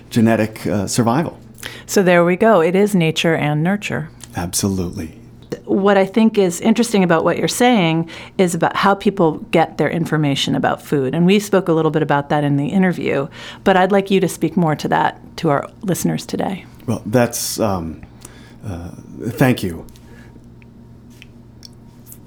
[0.10, 1.40] genetic uh, survival.
[1.86, 2.62] So there we go.
[2.62, 4.10] It is nature and nurture.
[4.36, 5.21] Absolutely.
[5.66, 9.90] What I think is interesting about what you're saying is about how people get their
[9.90, 11.14] information about food.
[11.14, 13.28] And we spoke a little bit about that in the interview,
[13.64, 16.66] but I'd like you to speak more to that to our listeners today.
[16.86, 18.02] Well, that's, um,
[18.66, 18.92] uh,
[19.30, 19.86] thank you.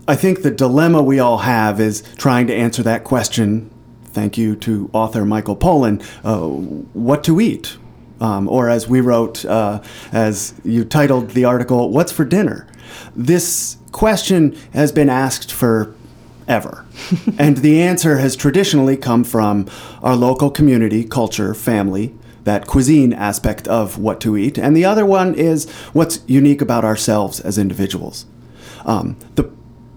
[0.07, 3.71] I think the dilemma we all have is trying to answer that question.
[4.07, 6.03] Thank you to author Michael Pollan.
[6.23, 6.47] Uh,
[6.93, 7.79] what to eat?
[8.21, 12.67] Um, or as we wrote, uh, as you titled the article, What's for Dinner?
[13.15, 15.95] This question has been asked for
[16.47, 16.85] ever.
[17.39, 19.69] and the answer has traditionally come from
[20.03, 22.15] our local community, culture, family,
[22.45, 24.59] that cuisine aspect of what to eat.
[24.59, 28.27] And the other one is what's unique about ourselves as individuals.
[28.85, 29.51] Um, the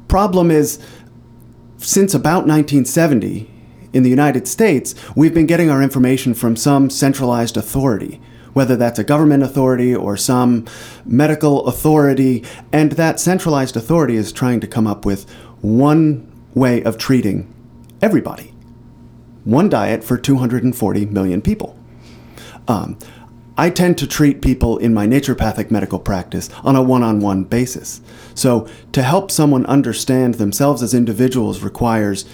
[0.08, 0.80] problem is,
[1.78, 3.52] since about 1970,
[3.94, 8.22] in the United States, we've been getting our information from some centralized authority,
[8.54, 10.66] whether that's a government authority or some
[11.06, 15.30] medical authority, and that centralized authority is trying to come up with
[15.62, 17.54] one way of treating
[18.02, 18.54] everybody.
[19.44, 21.78] One diet for 240 million people.
[22.68, 22.98] Um,
[23.58, 27.44] I tend to treat people in my naturopathic medical practice on a one on one
[27.44, 28.02] basis.
[28.36, 32.26] So, to help someone understand themselves as individuals requires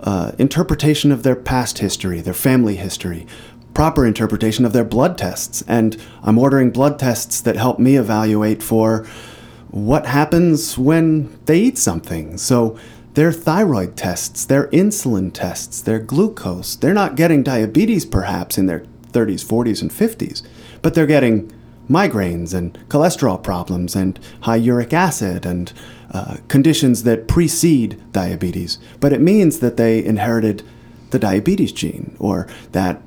[0.00, 3.26] uh, interpretation of their past history, their family history,
[3.74, 5.62] proper interpretation of their blood tests.
[5.66, 9.06] And I'm ordering blood tests that help me evaluate for
[9.70, 12.36] what happens when they eat something.
[12.38, 12.78] So,
[13.14, 18.86] their thyroid tests, their insulin tests, their glucose, they're not getting diabetes perhaps in their
[19.12, 20.42] 30s, 40s, and 50s
[20.82, 21.50] but they're getting
[21.88, 25.72] migraines and cholesterol problems and high uric acid and
[26.10, 28.78] uh, conditions that precede diabetes.
[29.00, 30.62] But it means that they inherited
[31.10, 33.00] the diabetes gene or that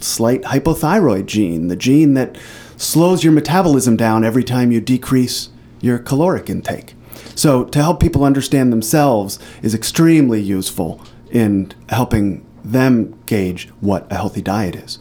[0.00, 2.36] slight hypothyroid gene, the gene that
[2.76, 5.48] slows your metabolism down every time you decrease
[5.80, 6.94] your caloric intake.
[7.34, 14.16] So, to help people understand themselves is extremely useful in helping them gauge what a
[14.16, 14.98] healthy diet is.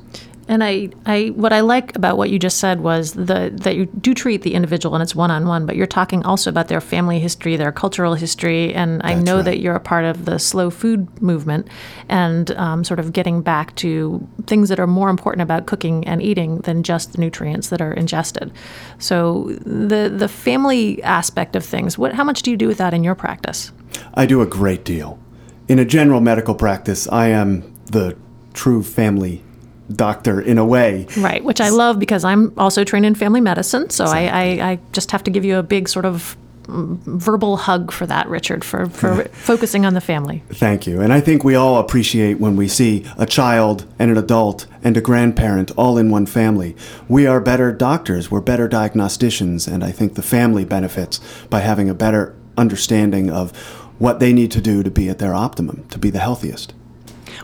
[0.47, 3.85] And I, I, what I like about what you just said was the that you
[3.85, 6.81] do treat the individual and it's one on one, but you're talking also about their
[6.81, 9.45] family history, their cultural history, and I know right.
[9.45, 11.67] that you're a part of the slow food movement,
[12.09, 16.21] and um, sort of getting back to things that are more important about cooking and
[16.21, 18.51] eating than just the nutrients that are ingested.
[18.99, 22.93] So the the family aspect of things, what, how much do you do with that
[22.93, 23.71] in your practice?
[24.13, 25.17] I do a great deal.
[25.67, 28.15] In a general medical practice, I am the
[28.53, 29.41] true family
[29.93, 31.07] doctor in a way.
[31.17, 33.89] Right, which I love because I'm also trained in family medicine.
[33.89, 37.57] So I, I, I, just have to give you a big sort of mm, verbal
[37.57, 40.43] hug for that, Richard, for, for focusing on the family.
[40.49, 41.01] Thank you.
[41.01, 44.97] And I think we all appreciate when we see a child and an adult and
[44.97, 46.75] a grandparent all in one family.
[47.07, 51.19] We are better doctors, we're better diagnosticians, and I think the family benefits
[51.49, 53.51] by having a better understanding of
[53.97, 56.73] what they need to do to be at their optimum, to be the healthiest.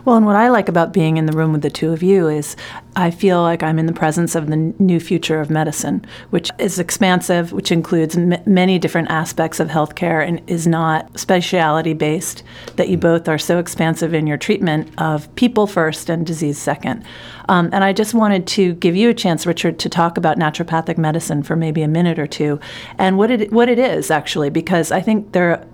[0.05, 2.27] Well, and what I like about being in the room with the two of you
[2.27, 2.55] is
[2.95, 6.79] I feel like I'm in the presence of the new future of medicine, which is
[6.79, 12.43] expansive, which includes m- many different aspects of healthcare and is not speciality based,
[12.75, 17.03] that you both are so expansive in your treatment of people first and disease second.
[17.49, 20.97] Um, and I just wanted to give you a chance, Richard, to talk about naturopathic
[20.97, 22.59] medicine for maybe a minute or two
[22.97, 25.65] and what it, what it is actually, because I think there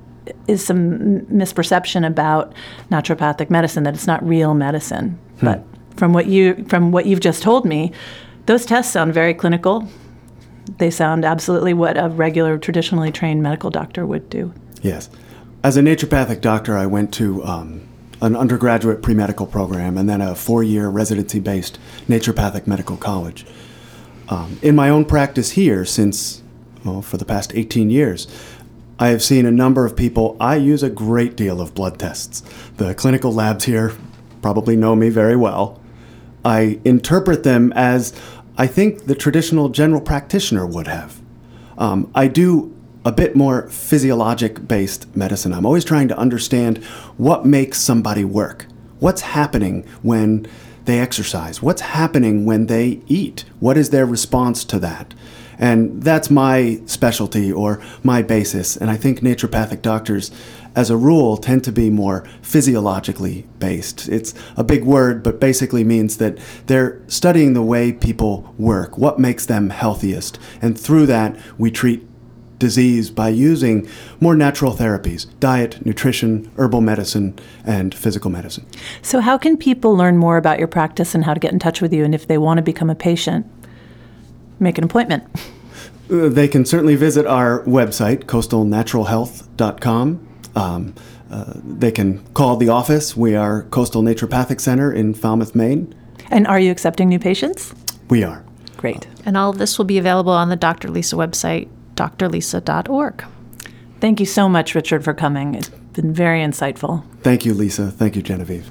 [0.47, 2.53] is some misperception about
[2.91, 5.19] naturopathic medicine that it's not real medicine.
[5.39, 5.45] Hmm.
[5.45, 5.63] But
[5.95, 7.91] from what you from what you've just told me,
[8.45, 9.87] those tests sound very clinical.
[10.77, 14.53] They sound absolutely what a regular traditionally trained medical doctor would do.
[14.81, 15.09] Yes.
[15.63, 17.87] As a naturopathic doctor, I went to um,
[18.21, 23.45] an undergraduate pre medical program and then a four year residency based naturopathic medical college.
[24.29, 26.43] Um, in my own practice here, since,
[26.83, 28.27] well, for the past 18 years,
[28.99, 30.35] I have seen a number of people.
[30.39, 32.41] I use a great deal of blood tests.
[32.77, 33.93] The clinical labs here
[34.41, 35.79] probably know me very well.
[36.43, 38.13] I interpret them as
[38.57, 41.21] I think the traditional general practitioner would have.
[41.77, 42.75] Um, I do
[43.05, 45.53] a bit more physiologic based medicine.
[45.53, 46.83] I'm always trying to understand
[47.17, 48.65] what makes somebody work.
[48.99, 50.47] What's happening when
[50.85, 51.61] they exercise?
[51.61, 53.45] What's happening when they eat?
[53.59, 55.13] What is their response to that?
[55.59, 58.77] And that's my specialty or my basis.
[58.77, 60.31] And I think naturopathic doctors,
[60.75, 64.07] as a rule, tend to be more physiologically based.
[64.09, 66.37] It's a big word, but basically means that
[66.67, 70.37] they're studying the way people work, what makes them healthiest.
[70.61, 72.07] And through that, we treat
[72.59, 73.87] disease by using
[74.19, 78.65] more natural therapies diet, nutrition, herbal medicine, and physical medicine.
[79.01, 81.81] So, how can people learn more about your practice and how to get in touch
[81.81, 82.03] with you?
[82.03, 83.45] And if they want to become a patient,
[84.59, 85.23] make an appointment.
[86.09, 90.27] Uh, They can certainly visit our website, coastalnaturalhealth.com.
[90.55, 90.93] Um,
[91.29, 93.17] uh, they can call the office.
[93.17, 95.93] We are Coastal Naturopathic Center in Falmouth, Maine.
[96.31, 97.73] And are you accepting new patients?
[98.09, 98.43] We are.
[98.77, 99.07] Great.
[99.25, 100.89] And all of this will be available on the Dr.
[100.89, 103.25] Lisa website, drlisa.org.
[103.99, 105.55] Thank you so much, Richard, for coming.
[105.55, 107.03] It's been very insightful.
[107.23, 107.91] Thank you, Lisa.
[107.91, 108.69] Thank you, Genevieve.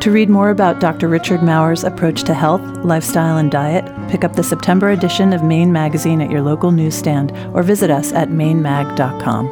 [0.00, 1.08] To read more about Dr.
[1.08, 5.72] Richard Maurer's approach to health, lifestyle, and diet, pick up the September edition of Maine
[5.72, 9.48] Magazine at your local newsstand or visit us at mainmag.com.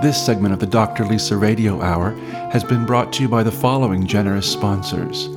[0.00, 1.04] This segment of the Dr.
[1.04, 2.12] Lisa Radio Hour
[2.52, 5.28] has been brought to you by the following generous sponsors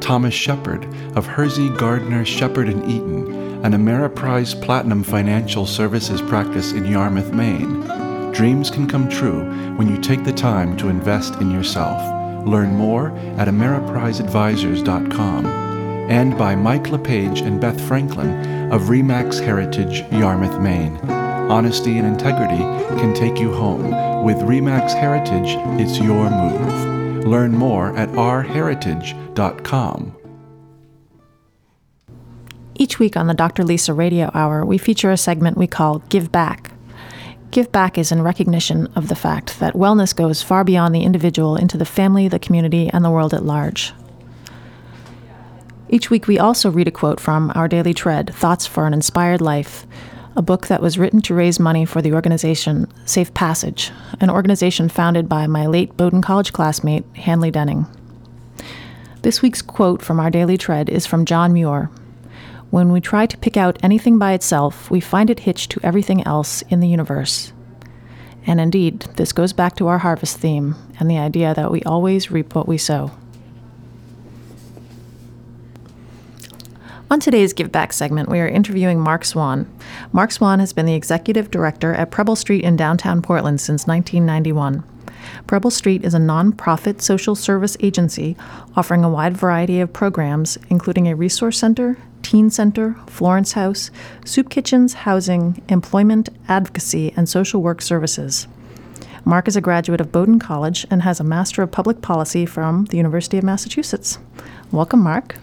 [0.00, 0.84] Thomas Shepard
[1.16, 7.80] of Hersey Gardner Shepard and Eaton, an Ameriprise Platinum financial services practice in Yarmouth, Maine.
[8.30, 9.42] Dreams can come true
[9.76, 11.98] when you take the time to invest in yourself.
[12.46, 13.08] Learn more
[13.38, 15.46] at ameripriseadvisors.com.
[15.46, 20.98] And by Mike LePage and Beth Franklin of Remax Heritage, Yarmouth, Maine.
[21.48, 22.58] Honesty and integrity
[23.00, 24.24] can take you home.
[24.24, 27.24] With Remax Heritage, it's your move.
[27.24, 30.23] Learn more at ourheritage.com.
[32.76, 33.62] Each week on the Dr.
[33.62, 36.72] Lisa Radio Hour, we feature a segment we call Give Back.
[37.52, 41.54] Give Back is in recognition of the fact that wellness goes far beyond the individual
[41.54, 43.92] into the family, the community, and the world at large.
[45.88, 49.40] Each week, we also read a quote from Our Daily Tread Thoughts for an Inspired
[49.40, 49.86] Life,
[50.34, 54.88] a book that was written to raise money for the organization Safe Passage, an organization
[54.88, 57.86] founded by my late Bowdoin College classmate, Hanley Denning.
[59.22, 61.88] This week's quote from Our Daily Tread is from John Muir.
[62.74, 66.26] When we try to pick out anything by itself, we find it hitched to everything
[66.26, 67.52] else in the universe.
[68.48, 72.32] And indeed, this goes back to our harvest theme and the idea that we always
[72.32, 73.12] reap what we sow.
[77.12, 79.72] On today's Give Back segment, we are interviewing Mark Swan.
[80.10, 84.82] Mark Swan has been the executive director at Preble Street in downtown Portland since 1991.
[85.46, 88.36] Preble Street is a nonprofit social service agency
[88.74, 93.92] offering a wide variety of programs, including a resource center, teen center, Florence House,
[94.24, 98.48] soup kitchens, housing, employment, advocacy, and social work services.
[99.24, 102.86] Mark is a graduate of Bowdoin College and has a Master of Public Policy from
[102.86, 104.18] the University of Massachusetts.
[104.72, 105.36] Welcome, Mark.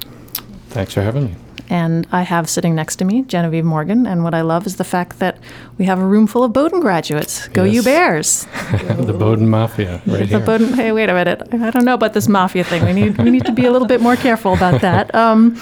[0.69, 1.35] Thanks for having me.
[1.71, 4.05] And I have sitting next to me Genevieve Morgan.
[4.05, 5.37] And what I love is the fact that
[5.77, 7.47] we have a room full of Bowdoin graduates.
[7.47, 8.45] Go, you Bears!
[8.71, 10.39] the Bowdoin Mafia, right The here.
[10.41, 11.41] Bowdoin, hey, wait a minute.
[11.53, 12.83] I don't know about this mafia thing.
[12.83, 15.15] We need, we need to be a little bit more careful about that.
[15.15, 15.57] Um,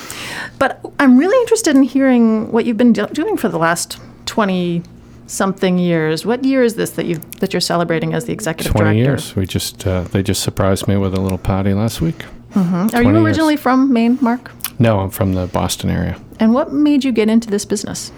[0.57, 4.81] but I'm really interested in hearing what you've been do- doing for the last 20
[5.27, 6.25] something years.
[6.25, 9.11] What year is this that you that you're celebrating as the executive 20 director?
[9.11, 9.35] years.
[9.35, 12.25] We just uh, they just surprised me with a little party last week.
[12.55, 13.25] Are 20 you years.
[13.25, 14.51] originally from Maine, Mark?
[14.79, 16.19] No, I'm from the Boston area.
[16.39, 18.11] And what made you get into this business?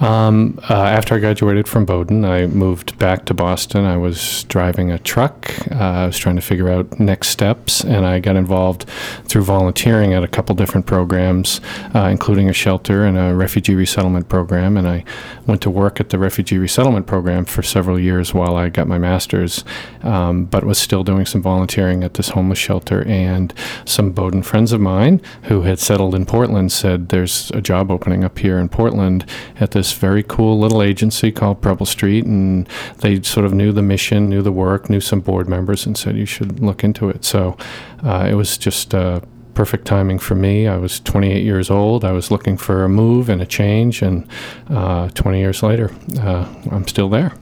[0.00, 3.84] Um, uh, after I graduated from Bowdoin, I moved back to Boston.
[3.84, 5.54] I was driving a truck.
[5.70, 8.88] Uh, I was trying to figure out next steps, and I got involved
[9.26, 11.60] through volunteering at a couple different programs,
[11.94, 14.78] uh, including a shelter and a refugee resettlement program.
[14.78, 15.04] And I
[15.46, 18.98] went to work at the refugee resettlement program for several years while I got my
[18.98, 19.64] master's,
[20.02, 23.06] um, but was still doing some volunteering at this homeless shelter.
[23.06, 23.52] And
[23.84, 28.24] some Bowdoin friends of mine who had settled in Portland said, There's a job opening
[28.24, 29.26] up here in Portland
[29.58, 32.24] at this very cool little agency called Preble Street.
[32.24, 32.68] And
[32.98, 36.16] they sort of knew the mission, knew the work, knew some board members, and said,
[36.16, 37.24] You should look into it.
[37.24, 37.56] So
[38.04, 39.20] uh, it was just uh,
[39.54, 40.66] perfect timing for me.
[40.66, 42.04] I was 28 years old.
[42.04, 44.02] I was looking for a move and a change.
[44.02, 44.26] And
[44.68, 47.34] uh, 20 years later, uh, I'm still there.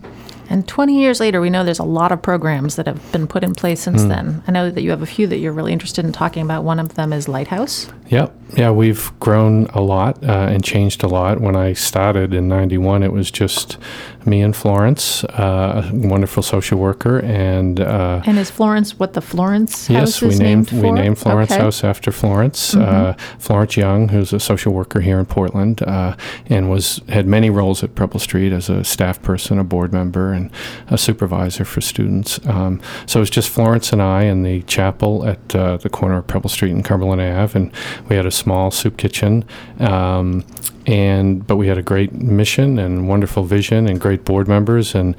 [0.51, 3.45] And 20 years later, we know there's a lot of programs that have been put
[3.45, 4.43] in place since then.
[4.47, 6.65] I know that you have a few that you're really interested in talking about.
[6.65, 7.91] One of them is Lighthouse.
[8.09, 8.35] Yep.
[8.57, 11.41] Yeah, we've grown a lot uh, and changed a lot.
[11.41, 13.77] When I started in 91, it was just
[14.25, 17.19] me and Florence, uh, a wonderful social worker.
[17.19, 20.91] And uh, And is Florence what the Florence yes, House we is named, named we
[20.93, 21.61] named Florence Okay.
[21.61, 22.75] House after Florence.
[22.75, 27.51] Uh, Florence Young, who's a social worker here in Portland, uh, and was had many
[27.51, 30.51] roles at Preble Street as a staff person, a board member, and
[30.89, 32.41] a supervisor for students.
[32.47, 36.19] Um, so it was just Florence and I in the chapel at uh, the corner
[36.19, 37.73] of Preble Street and Cumberland Ave, and
[38.09, 39.45] we had a small soup kitchen.
[39.79, 40.45] Um,
[40.87, 45.15] and but we had a great mission and wonderful vision and great board members and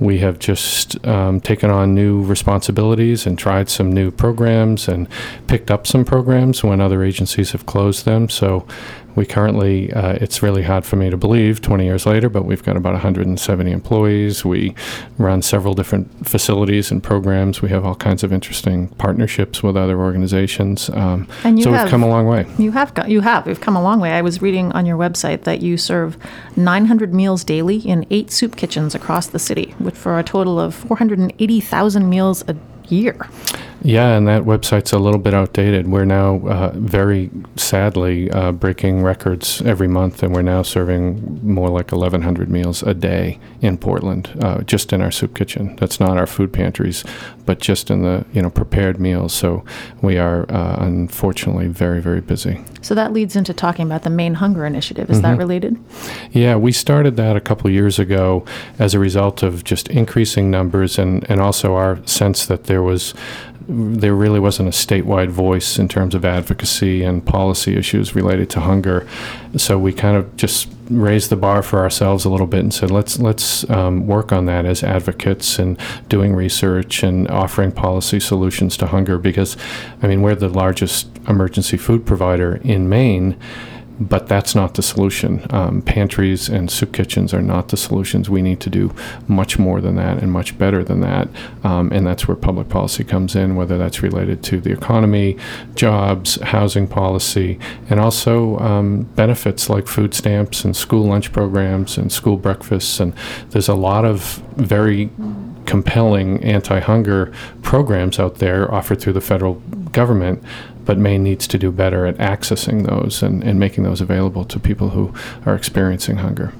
[0.00, 5.08] we have just um, taken on new responsibilities and tried some new programs and
[5.46, 8.28] picked up some programs when other agencies have closed them.
[8.28, 8.66] So
[9.16, 12.62] We currently, uh, it's really hard for me to believe 20 years later, but we've
[12.64, 14.44] got about 170 employees.
[14.44, 14.74] We
[15.18, 17.62] run several different facilities and programs.
[17.62, 20.90] We have all kinds of interesting partnerships with other organizations.
[20.90, 22.46] Um, And you so have- we've come a long way.
[22.58, 23.46] You have got, you have.
[23.46, 24.12] We've come a long way.
[24.12, 26.16] I was reading on your website that you serve
[26.56, 30.74] 900 meals daily in eight soup kitchens across the city, which for a total of
[30.74, 32.56] 480,000 meals a
[32.88, 33.16] year.
[33.84, 35.88] Yeah, and that website's a little bit outdated.
[35.88, 41.68] We're now uh, very sadly uh, breaking records every month, and we're now serving more
[41.68, 45.76] like 1,100 meals a day in Portland, uh, just in our soup kitchen.
[45.76, 47.04] That's not our food pantries,
[47.44, 49.34] but just in the you know prepared meals.
[49.34, 49.66] So
[50.00, 52.64] we are uh, unfortunately very very busy.
[52.80, 55.10] So that leads into talking about the Maine Hunger Initiative.
[55.10, 55.78] Is that related?
[56.32, 58.44] Yeah, we started that a couple years ago
[58.78, 63.14] as a result of just increasing numbers and, and also our sense that there was
[63.66, 68.60] there really wasn't a statewide voice in terms of advocacy and policy issues related to
[68.60, 69.06] hunger.
[69.56, 72.90] So we kind of just raised the bar for ourselves a little bit and said
[72.90, 78.76] let's let's um, work on that as advocates and doing research and offering policy solutions
[78.76, 79.56] to hunger because
[80.02, 83.36] I mean we're the largest emergency food provider in Maine
[84.00, 85.46] but that's not the solution.
[85.50, 88.28] Um, pantries and soup kitchens are not the solutions.
[88.28, 88.94] We need to do
[89.28, 91.28] much more than that and much better than that.
[91.62, 95.36] Um, and that's where public policy comes in, whether that's related to the economy,
[95.74, 102.10] jobs, housing policy, and also um, benefits like food stamps and school lunch programs and
[102.10, 103.00] school breakfasts.
[103.00, 103.14] And
[103.50, 105.10] there's a lot of very
[105.66, 107.32] compelling anti-hunger
[107.62, 109.54] programs out there offered through the federal
[109.92, 110.42] government
[110.84, 114.58] but Maine needs to do better at accessing those and, and making those available to
[114.58, 115.12] people who
[115.46, 116.52] are experiencing hunger.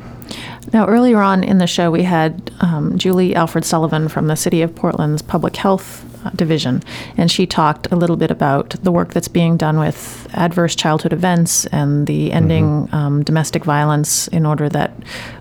[0.72, 4.62] Now, earlier on in the show, we had um, Julie Alfred Sullivan from the City
[4.62, 6.04] of Portland's Public Health
[6.34, 6.82] Division,
[7.16, 11.12] and she talked a little bit about the work that's being done with adverse childhood
[11.12, 14.92] events and the ending um, domestic violence in order that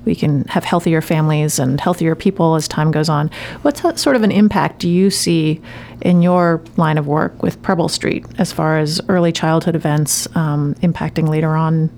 [0.05, 3.29] we can have healthier families and healthier people as time goes on.
[3.61, 5.61] What sort of an impact do you see
[6.01, 10.75] in your line of work with Preble Street as far as early childhood events um,
[10.75, 11.89] impacting later on,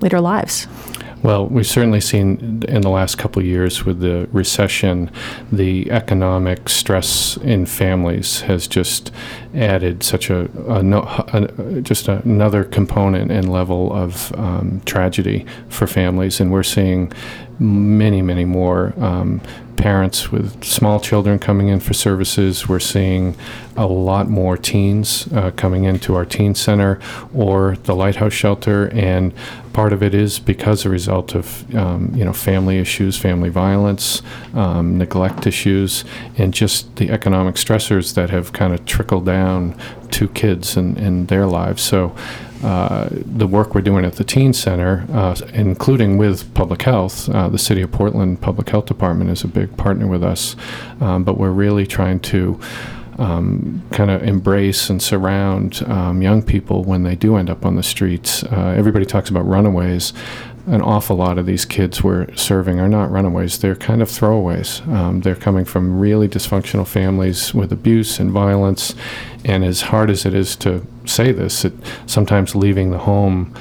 [0.00, 0.66] later lives?
[1.22, 5.08] Well, we've certainly seen in the last couple of years with the recession,
[5.52, 9.12] the economic stress in families has just
[9.54, 11.02] added such a, a, no,
[11.32, 17.12] a just another component and level of um, tragedy for families, and we're seeing
[17.62, 19.40] many, many more um,
[19.82, 22.68] parents with small children coming in for services.
[22.68, 23.34] We're seeing
[23.76, 27.00] a lot more teens uh, coming into our teen center
[27.34, 29.32] or the Lighthouse Shelter, and
[29.72, 34.22] part of it is because a result of um, you know family issues, family violence,
[34.54, 36.04] um, neglect issues,
[36.38, 39.76] and just the economic stressors that have kind of trickled down
[40.12, 41.82] to kids and, and their lives.
[41.82, 42.14] So.
[42.62, 47.48] Uh, the work we're doing at the Teen Center, uh, including with public health, uh,
[47.48, 50.54] the City of Portland Public Health Department is a big partner with us,
[51.00, 52.60] um, but we're really trying to
[53.18, 57.76] um, kind of embrace and surround um, young people when they do end up on
[57.76, 58.42] the streets.
[58.44, 60.12] Uh, everybody talks about runaways.
[60.66, 63.58] An awful lot of these kids we're serving are not runaways.
[63.58, 64.86] They're kind of throwaways.
[64.86, 68.94] Um, they're coming from really dysfunctional families with abuse and violence.
[69.44, 71.72] And as hard as it is to say this, it,
[72.06, 73.52] sometimes leaving the home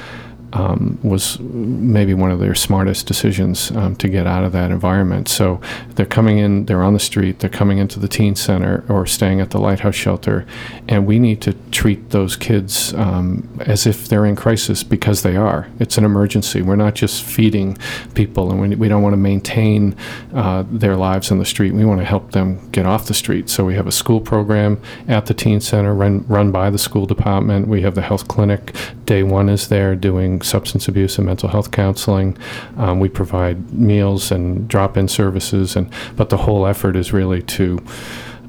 [0.53, 5.27] um, was maybe one of their smartest decisions um, to get out of that environment.
[5.27, 5.61] So
[5.95, 9.41] they're coming in, they're on the street, they're coming into the teen center or staying
[9.41, 10.45] at the Lighthouse Shelter,
[10.87, 15.35] and we need to treat those kids um, as if they're in crisis because they
[15.35, 15.67] are.
[15.79, 16.61] It's an emergency.
[16.61, 17.77] We're not just feeding
[18.13, 19.95] people, and we, we don't want to maintain
[20.33, 21.73] uh, their lives on the street.
[21.73, 23.49] We want to help them get off the street.
[23.49, 27.05] So we have a school program at the teen center run, run by the school
[27.05, 27.67] department.
[27.67, 28.75] We have the health clinic.
[29.05, 32.37] Day one is there doing substance abuse and mental health counseling.
[32.77, 37.79] Um, we provide meals and drop-in services, and but the whole effort is really to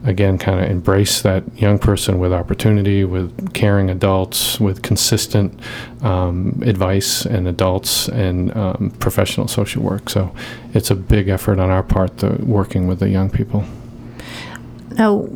[0.05, 5.59] again kind of embrace that young person with opportunity with caring adults with consistent
[6.03, 10.35] um, advice and adults and um, professional social work so
[10.75, 13.65] it's a big effort on our part the working with the young people
[14.99, 15.29] Now,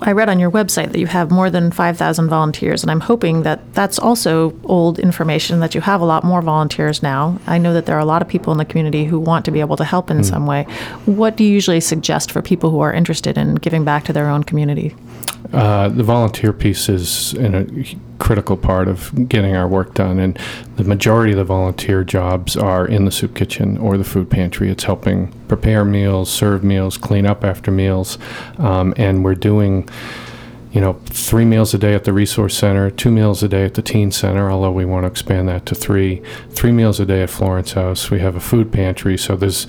[0.00, 3.42] I read on your website that you have more than 5,000 volunteers, and I'm hoping
[3.42, 7.38] that that's also old information, that you have a lot more volunteers now.
[7.46, 9.50] I know that there are a lot of people in the community who want to
[9.50, 10.22] be able to help in hmm.
[10.22, 10.64] some way.
[11.06, 14.28] What do you usually suggest for people who are interested in giving back to their
[14.28, 14.94] own community?
[15.52, 17.66] Uh, the volunteer piece is a
[18.18, 20.38] critical part of getting our work done, and
[20.76, 24.70] the majority of the volunteer jobs are in the soup kitchen or the food pantry.
[24.70, 28.18] It's helping prepare meals, serve meals, clean up after meals,
[28.58, 29.88] um, and we're doing
[30.72, 33.74] you know, three meals a day at the resource center, two meals a day at
[33.74, 37.22] the teen center, although we want to expand that to three, three meals a day
[37.22, 38.10] at Florence House.
[38.10, 39.66] We have a food pantry, so there's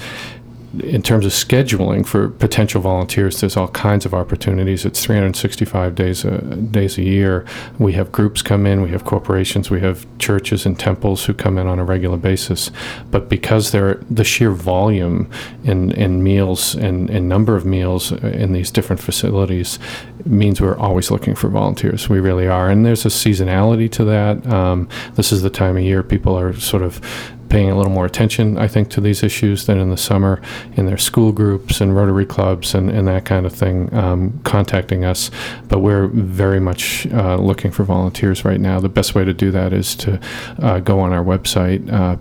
[0.84, 4.86] in terms of scheduling for potential volunteers, there's all kinds of opportunities.
[4.86, 7.46] It's 365 days a, days a year.
[7.80, 11.58] We have groups come in, we have corporations, we have churches and temples who come
[11.58, 12.70] in on a regular basis.
[13.10, 15.30] But because they're the sheer volume
[15.64, 19.80] in, in meals and, and number of meals in these different facilities
[20.26, 22.10] means we're always looking for volunteers.
[22.10, 22.70] We really are.
[22.70, 24.46] And there's a seasonality to that.
[24.48, 27.02] Um, this is the time of year people are sort of
[27.50, 30.42] paying a little more attention, I think, to these issues than in the summer
[30.76, 35.04] in their school groups and Rotary clubs and, and that kind of thing, um, contacting
[35.04, 35.32] us.
[35.68, 38.80] But we're very much uh, looking for volunteers right now.
[38.80, 40.20] The best way to do that is to
[40.60, 42.16] uh, go on our website, uh,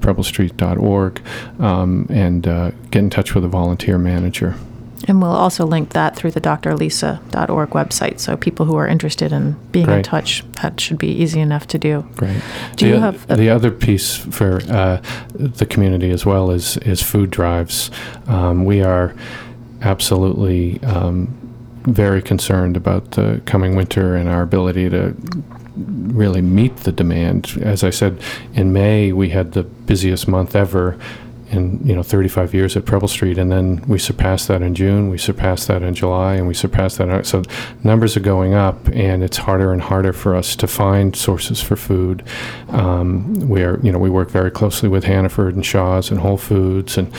[1.61, 4.57] um, and uh, get in touch with a volunteer manager.
[5.09, 8.21] And we'll also link that through the drlisa.org website.
[8.21, 11.79] So people who are interested in being in touch, that should be easy enough to
[11.79, 12.07] do.
[12.17, 12.43] Great.
[12.77, 16.77] Do the, you have a- the other piece for uh, the community as well is
[16.79, 17.91] is food drives.
[18.27, 19.15] Um, we are
[19.81, 21.35] absolutely um,
[21.85, 25.17] very concerned about the coming winter and our ability to
[25.77, 27.59] really meet the demand.
[27.63, 28.21] As I said,
[28.53, 30.99] in May we had the busiest month ever
[31.51, 35.09] in you know 35 years at Preble Street, and then we surpassed that in June,
[35.09, 37.26] we surpassed that in July, and we surpassed that.
[37.26, 37.42] So
[37.82, 41.76] numbers are going up, and it's harder and harder for us to find sources for
[41.76, 42.22] food.
[42.70, 46.38] Um, we are you know we work very closely with Hannaford and Shaw's and Whole
[46.38, 47.12] Foods, and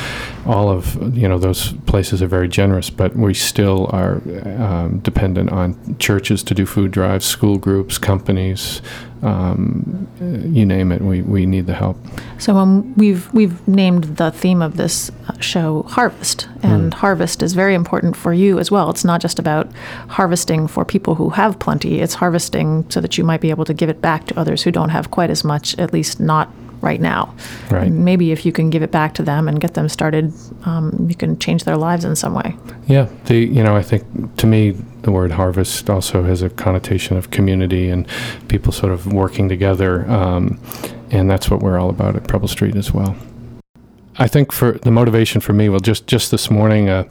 [0.45, 4.21] all of you know those places are very generous, but we still are
[4.61, 8.82] um, dependent on churches to do food drives, school groups, companies.
[9.22, 11.97] Um, you name it, we, we need the help.
[12.38, 17.53] So um, we've we've named the theme of this uh, show harvest, and harvest is
[17.53, 18.89] very important for you as well.
[18.89, 19.70] It's not just about
[20.07, 23.74] harvesting for people who have plenty; it's harvesting so that you might be able to
[23.74, 26.49] give it back to others who don't have quite as much, at least not
[26.82, 27.34] right now.
[27.70, 27.88] Right.
[27.88, 30.34] And maybe if you can give it back to them and get them started,
[30.65, 32.55] um, you can change their lives in some way.
[32.88, 34.03] Yeah, the you know I think
[34.38, 38.08] to me the word harvest also has a connotation of community and
[38.47, 40.60] people sort of working together, um,
[41.12, 43.16] and that's what we're all about at Preble Street as well.
[44.18, 46.89] I think for the motivation for me, well, just just this morning.
[46.89, 47.06] Uh,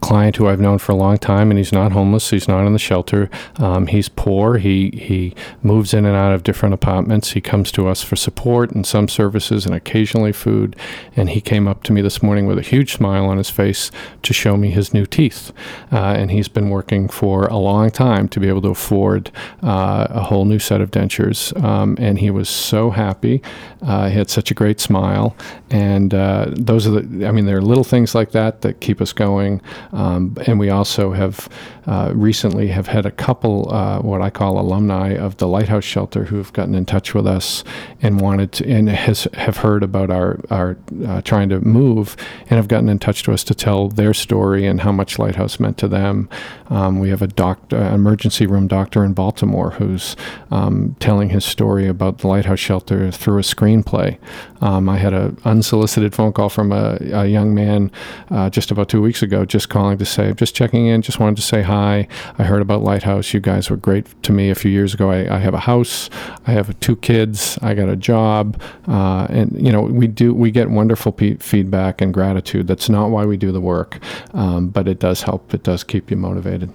[0.00, 2.30] client who I've known for a long time, and he's not homeless.
[2.30, 3.30] He's not in the shelter.
[3.58, 4.58] Um, he's poor.
[4.58, 7.32] He he moves in and out of different apartments.
[7.32, 10.76] He comes to us for support and some services, and occasionally food.
[11.14, 13.90] And he came up to me this morning with a huge smile on his face
[14.22, 15.52] to show me his new teeth.
[15.92, 19.30] Uh, and he's been working for a long time to be able to afford
[19.62, 21.52] uh, a whole new set of dentures.
[21.62, 23.42] Um, and he was so happy.
[23.82, 25.36] Uh, he had such a great smile.
[25.70, 27.26] And uh, those are the.
[27.26, 29.60] I mean, there are little things like that that keep us going.
[29.92, 31.48] Um, and we also have
[31.86, 36.24] uh, recently have had a couple uh, what I call alumni of the Lighthouse Shelter
[36.24, 37.62] who have gotten in touch with us
[38.02, 42.16] and wanted to, and has have heard about our our uh, trying to move
[42.50, 45.60] and have gotten in touch to us to tell their story and how much Lighthouse
[45.60, 46.28] meant to them.
[46.68, 50.16] Um, we have a doctor, an emergency room doctor in Baltimore who's
[50.50, 54.18] um, telling his story about the Lighthouse Shelter through a screenplay.
[54.60, 57.92] Um, I had an unsolicited phone call from a, a young man
[58.30, 61.36] uh, just about two weeks ago, just calling to say, just checking in, just wanted
[61.36, 62.08] to say hi.
[62.38, 63.34] I heard about Lighthouse.
[63.34, 65.10] You guys were great to me a few years ago.
[65.10, 66.08] I, I have a house.
[66.46, 67.58] I have two kids.
[67.62, 72.00] I got a job, uh, and you know we do we get wonderful pe- feedback
[72.00, 72.66] and gratitude.
[72.66, 73.98] That's not why we do the work,
[74.34, 75.52] um, but it does help.
[75.52, 76.72] It does keep you motivated.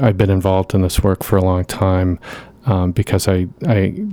[0.00, 2.18] I've been involved in this work for a long time
[2.66, 4.06] um, because I I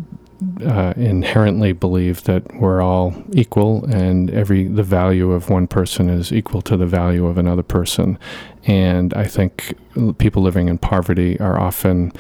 [0.62, 6.32] uh, inherently believe that we're all equal and every the value of one person is
[6.34, 8.18] equal to the value of another person.
[8.66, 9.76] And i think
[10.18, 12.12] people living in poverty are often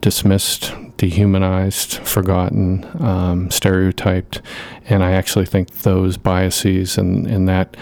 [0.00, 4.40] dismissed dehumanized forgotten um, stereotyped.
[4.88, 7.76] And i actually think those biases and, and that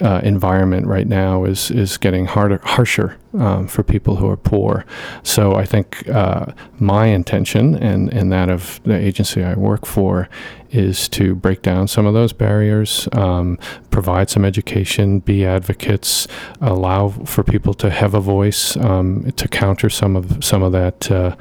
[0.00, 4.84] uh, environment right now is is getting harder, harsher um, for people who are poor.
[5.22, 6.46] So I think uh,
[6.78, 10.28] my intention and and that of the agency I work for
[10.72, 13.58] is to break down some of those barriers, um,
[13.90, 16.26] provide some education, be advocates,
[16.60, 21.10] allow for people to have a voice um, to counter some of some of that.
[21.10, 21.36] Uh,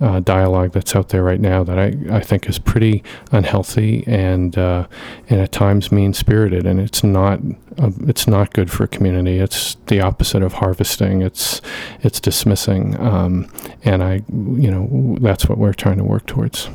[0.00, 3.02] uh, dialogue that's out there right now that I, I think is pretty
[3.32, 4.86] unhealthy and uh,
[5.28, 7.40] and at times mean spirited and it's not
[7.78, 9.38] uh, it's not good for a community.
[9.38, 11.20] It's the opposite of harvesting.
[11.20, 11.60] It's
[12.00, 12.98] it's dismissing.
[12.98, 13.50] Um,
[13.84, 16.70] and I you know that's what we're trying to work towards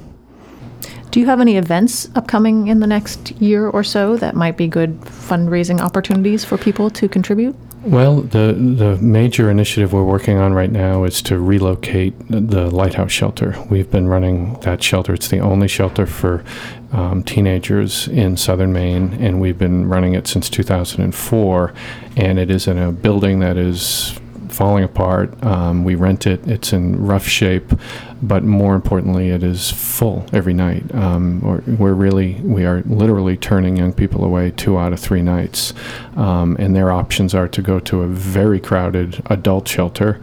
[1.16, 4.68] Do you have any events upcoming in the next year or so that might be
[4.68, 7.55] good fundraising opportunities for people to contribute?
[7.84, 13.13] Well, the the major initiative we're working on right now is to relocate the Lighthouse
[13.13, 13.55] Shelter.
[13.70, 15.13] We've been running that shelter.
[15.13, 16.43] It's the only shelter for
[16.91, 21.74] um, teenagers in southern Maine, and we've been running it since 2004.
[22.18, 24.20] And it is in a building that is
[24.56, 25.43] falling apart.
[25.43, 26.47] Um, we rent it.
[26.47, 27.74] It's in rough shape,
[28.22, 30.84] but more importantly, it is full every night.
[30.95, 31.41] Um,
[31.78, 35.74] we're, really, we are literally turning young people away two out of three nights.
[36.16, 40.22] Um, and their options are to go to a very crowded adult shelter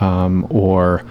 [0.00, 1.04] um, or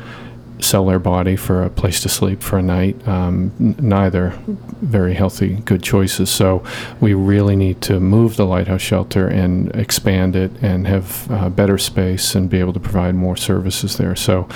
[0.64, 3.08] sell their body for a place to sleep for a night.
[3.08, 4.34] Um, n- neither
[4.82, 6.30] very healthy, good choices.
[6.30, 6.64] So
[7.00, 11.78] we really need to move the lighthouse shelter and expand it and have uh, better
[11.78, 14.16] space and be able to provide more services there.
[14.16, 14.48] So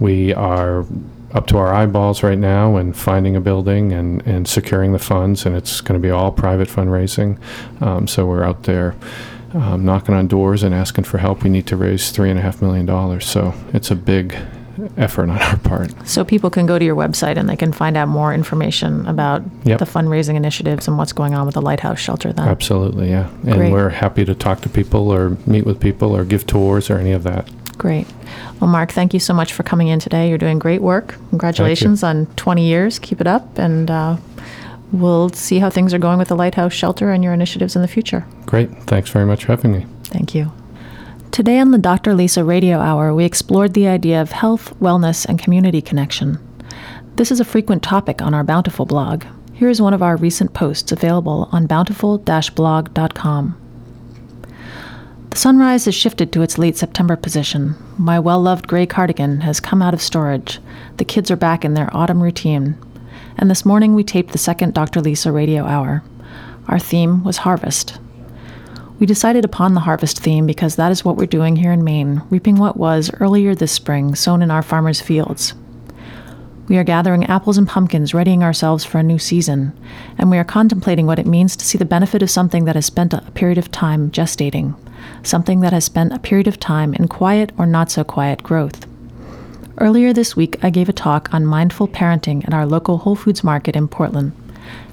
[0.00, 0.84] we are
[1.32, 5.44] up to our eyeballs right now and finding a building and, and securing the funds,
[5.44, 7.38] and it's going to be all private fundraising.
[7.82, 8.94] Um, so we're out there.
[9.54, 11.42] Um, knocking on doors and asking for help.
[11.42, 14.36] We need to raise three and a half million dollars, so it's a big
[14.96, 15.92] effort on our part.
[16.08, 19.42] So people can go to your website and they can find out more information about
[19.64, 19.78] Yep.
[19.80, 22.48] the fundraising initiatives and what's going on with the Lighthouse Shelter then.
[22.48, 23.28] Absolutely, yeah.
[23.44, 23.72] And Great.
[23.72, 27.12] we're happy to talk to people or meet with people or give tours or any
[27.12, 27.48] of that.
[27.76, 28.06] Great.
[28.60, 30.28] Well, Mark, thank you so much for coming in today.
[30.28, 31.14] You're doing great work.
[31.30, 32.98] Congratulations on 20 years.
[32.98, 34.16] Keep it up, and uh,
[34.90, 37.88] we'll see how things are going with the Lighthouse Shelter and your initiatives in the
[37.88, 38.26] future.
[38.46, 38.70] Great.
[38.84, 39.86] Thanks very much for having me.
[40.04, 40.50] Thank you.
[41.30, 42.14] Today on the Dr.
[42.14, 46.38] Lisa Radio Hour, we explored the idea of health, wellness, and community connection.
[47.14, 49.24] This is a frequent topic on our Bountiful blog.
[49.52, 53.60] Here is one of our recent posts available on bountiful blog.com.
[55.30, 57.76] The sunrise has shifted to its late September position.
[57.96, 60.58] My well loved gray cardigan has come out of storage.
[60.96, 62.76] The kids are back in their autumn routine.
[63.36, 65.00] And this morning we taped the second Dr.
[65.00, 66.02] Lisa Radio Hour.
[66.66, 67.98] Our theme was harvest.
[68.98, 72.22] We decided upon the harvest theme because that is what we're doing here in Maine,
[72.30, 75.54] reaping what was earlier this spring sown in our farmers' fields.
[76.66, 79.72] We are gathering apples and pumpkins, readying ourselves for a new season,
[80.18, 82.86] and we are contemplating what it means to see the benefit of something that has
[82.86, 84.74] spent a period of time gestating,
[85.22, 88.84] something that has spent a period of time in quiet or not so quiet growth.
[89.78, 93.44] Earlier this week, I gave a talk on mindful parenting at our local Whole Foods
[93.44, 94.32] market in Portland.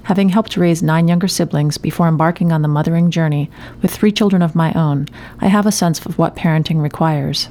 [0.04, 3.50] Having helped raise nine younger siblings before embarking on the mothering journey
[3.82, 5.08] with three children of my own,
[5.40, 7.48] I have a sense of what parenting requires.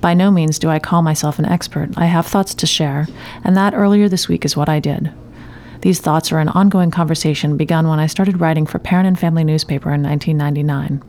[0.00, 1.90] By no means do I call myself an expert.
[1.96, 3.08] I have thoughts to share,
[3.42, 5.10] and that earlier this week is what I did.
[5.80, 9.44] These thoughts are an ongoing conversation begun when I started writing for Parent and Family
[9.44, 11.02] newspaper in 1999.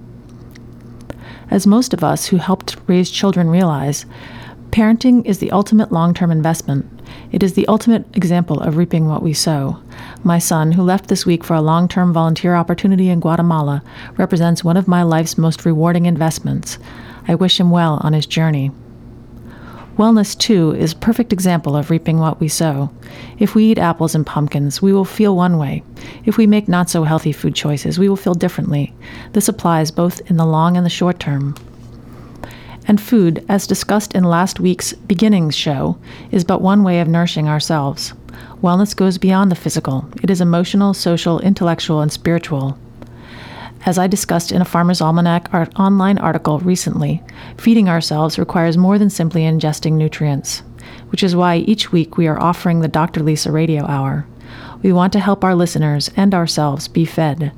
[1.52, 4.06] As most of us who helped raise children realize,
[4.72, 6.86] parenting is the ultimate long term investment.
[7.32, 9.80] It is the ultimate example of reaping what we sow.
[10.26, 13.84] My son, who left this week for a long term volunteer opportunity in Guatemala,
[14.18, 16.80] represents one of my life's most rewarding investments.
[17.28, 18.72] I wish him well on his journey.
[19.98, 22.90] Wellness, too, is a perfect example of reaping what we sow.
[23.38, 25.84] If we eat apples and pumpkins, we will feel one way.
[26.26, 28.96] If we make not so healthy food choices, we will feel differently.
[29.34, 31.54] This applies both in the long and the short term.
[32.88, 35.98] And food, as discussed in last week's beginnings show,
[36.32, 38.14] is but one way of nourishing ourselves.
[38.62, 42.78] Wellness goes beyond the physical, it is emotional, social, intellectual, and spiritual.
[43.86, 47.22] As I discussed in a Farmer's Almanac online article recently,
[47.58, 50.64] feeding ourselves requires more than simply ingesting nutrients,
[51.10, 53.22] which is why each week we are offering the Dr.
[53.22, 54.26] Lisa Radio Hour.
[54.82, 57.52] We want to help our listeners and ourselves be fed.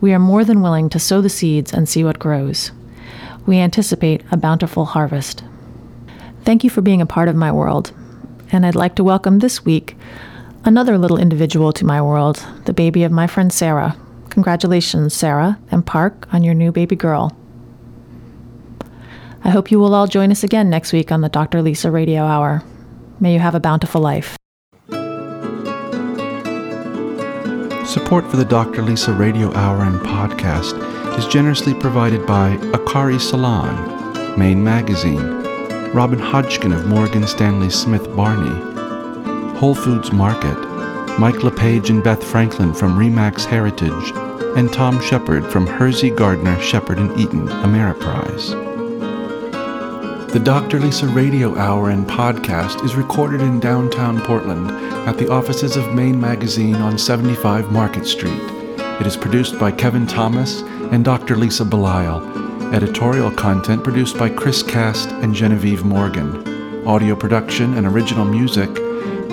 [0.00, 2.70] We are more than willing to sow the seeds and see what grows.
[3.46, 5.44] We anticipate a bountiful harvest.
[6.44, 7.92] Thank you for being a part of my world,
[8.50, 9.96] and I'd like to welcome this week
[10.64, 13.96] another little individual to my world, the baby of my friend Sarah.
[14.30, 17.36] Congratulations, Sarah and Park, on your new baby girl.
[19.44, 21.62] I hope you will all join us again next week on the Dr.
[21.62, 22.64] Lisa Radio Hour.
[23.20, 24.36] May you have a bountiful life.
[27.86, 28.82] Support for the Dr.
[28.82, 30.74] Lisa Radio Hour and podcast
[31.16, 35.42] is generously provided by Akari Salon, Maine Magazine,
[35.92, 38.54] Robin Hodgkin of Morgan Stanley Smith Barney,
[39.58, 40.58] Whole Foods Market,
[41.18, 44.12] Mike LePage and Beth Franklin from Remax Heritage,
[44.58, 48.50] and Tom Shepard from Hersey Gardner Shepard and Eaton Ameriprise.
[50.32, 50.80] The Dr.
[50.80, 54.70] Lisa Radio Hour and podcast is recorded in downtown Portland
[55.08, 58.42] at the offices of Maine Magazine on 75 Market Street.
[59.00, 60.62] It is produced by Kevin Thomas
[60.92, 61.36] and Dr.
[61.36, 62.74] Lisa Belisle.
[62.74, 66.86] Editorial content produced by Chris Cast and Genevieve Morgan.
[66.86, 68.74] Audio production and original music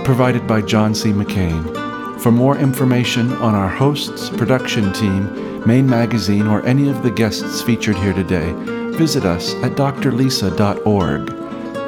[0.03, 1.11] provided by John C.
[1.11, 2.19] McCain.
[2.19, 7.61] For more information on our hosts, production team, Maine Magazine, or any of the guests
[7.61, 8.53] featured here today,
[8.97, 11.27] visit us at drlisa.org.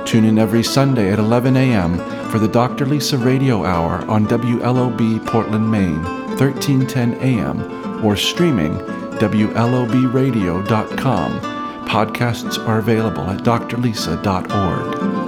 [0.05, 1.97] Tune in every Sunday at 11 a.m.
[2.29, 2.85] for the Dr.
[2.85, 6.03] Lisa Radio Hour on WLOB Portland, Maine,
[6.37, 8.77] 1310 a.m., or streaming
[9.19, 11.31] WLOBradio.com.
[11.87, 15.24] Podcasts are available at drlisa.org.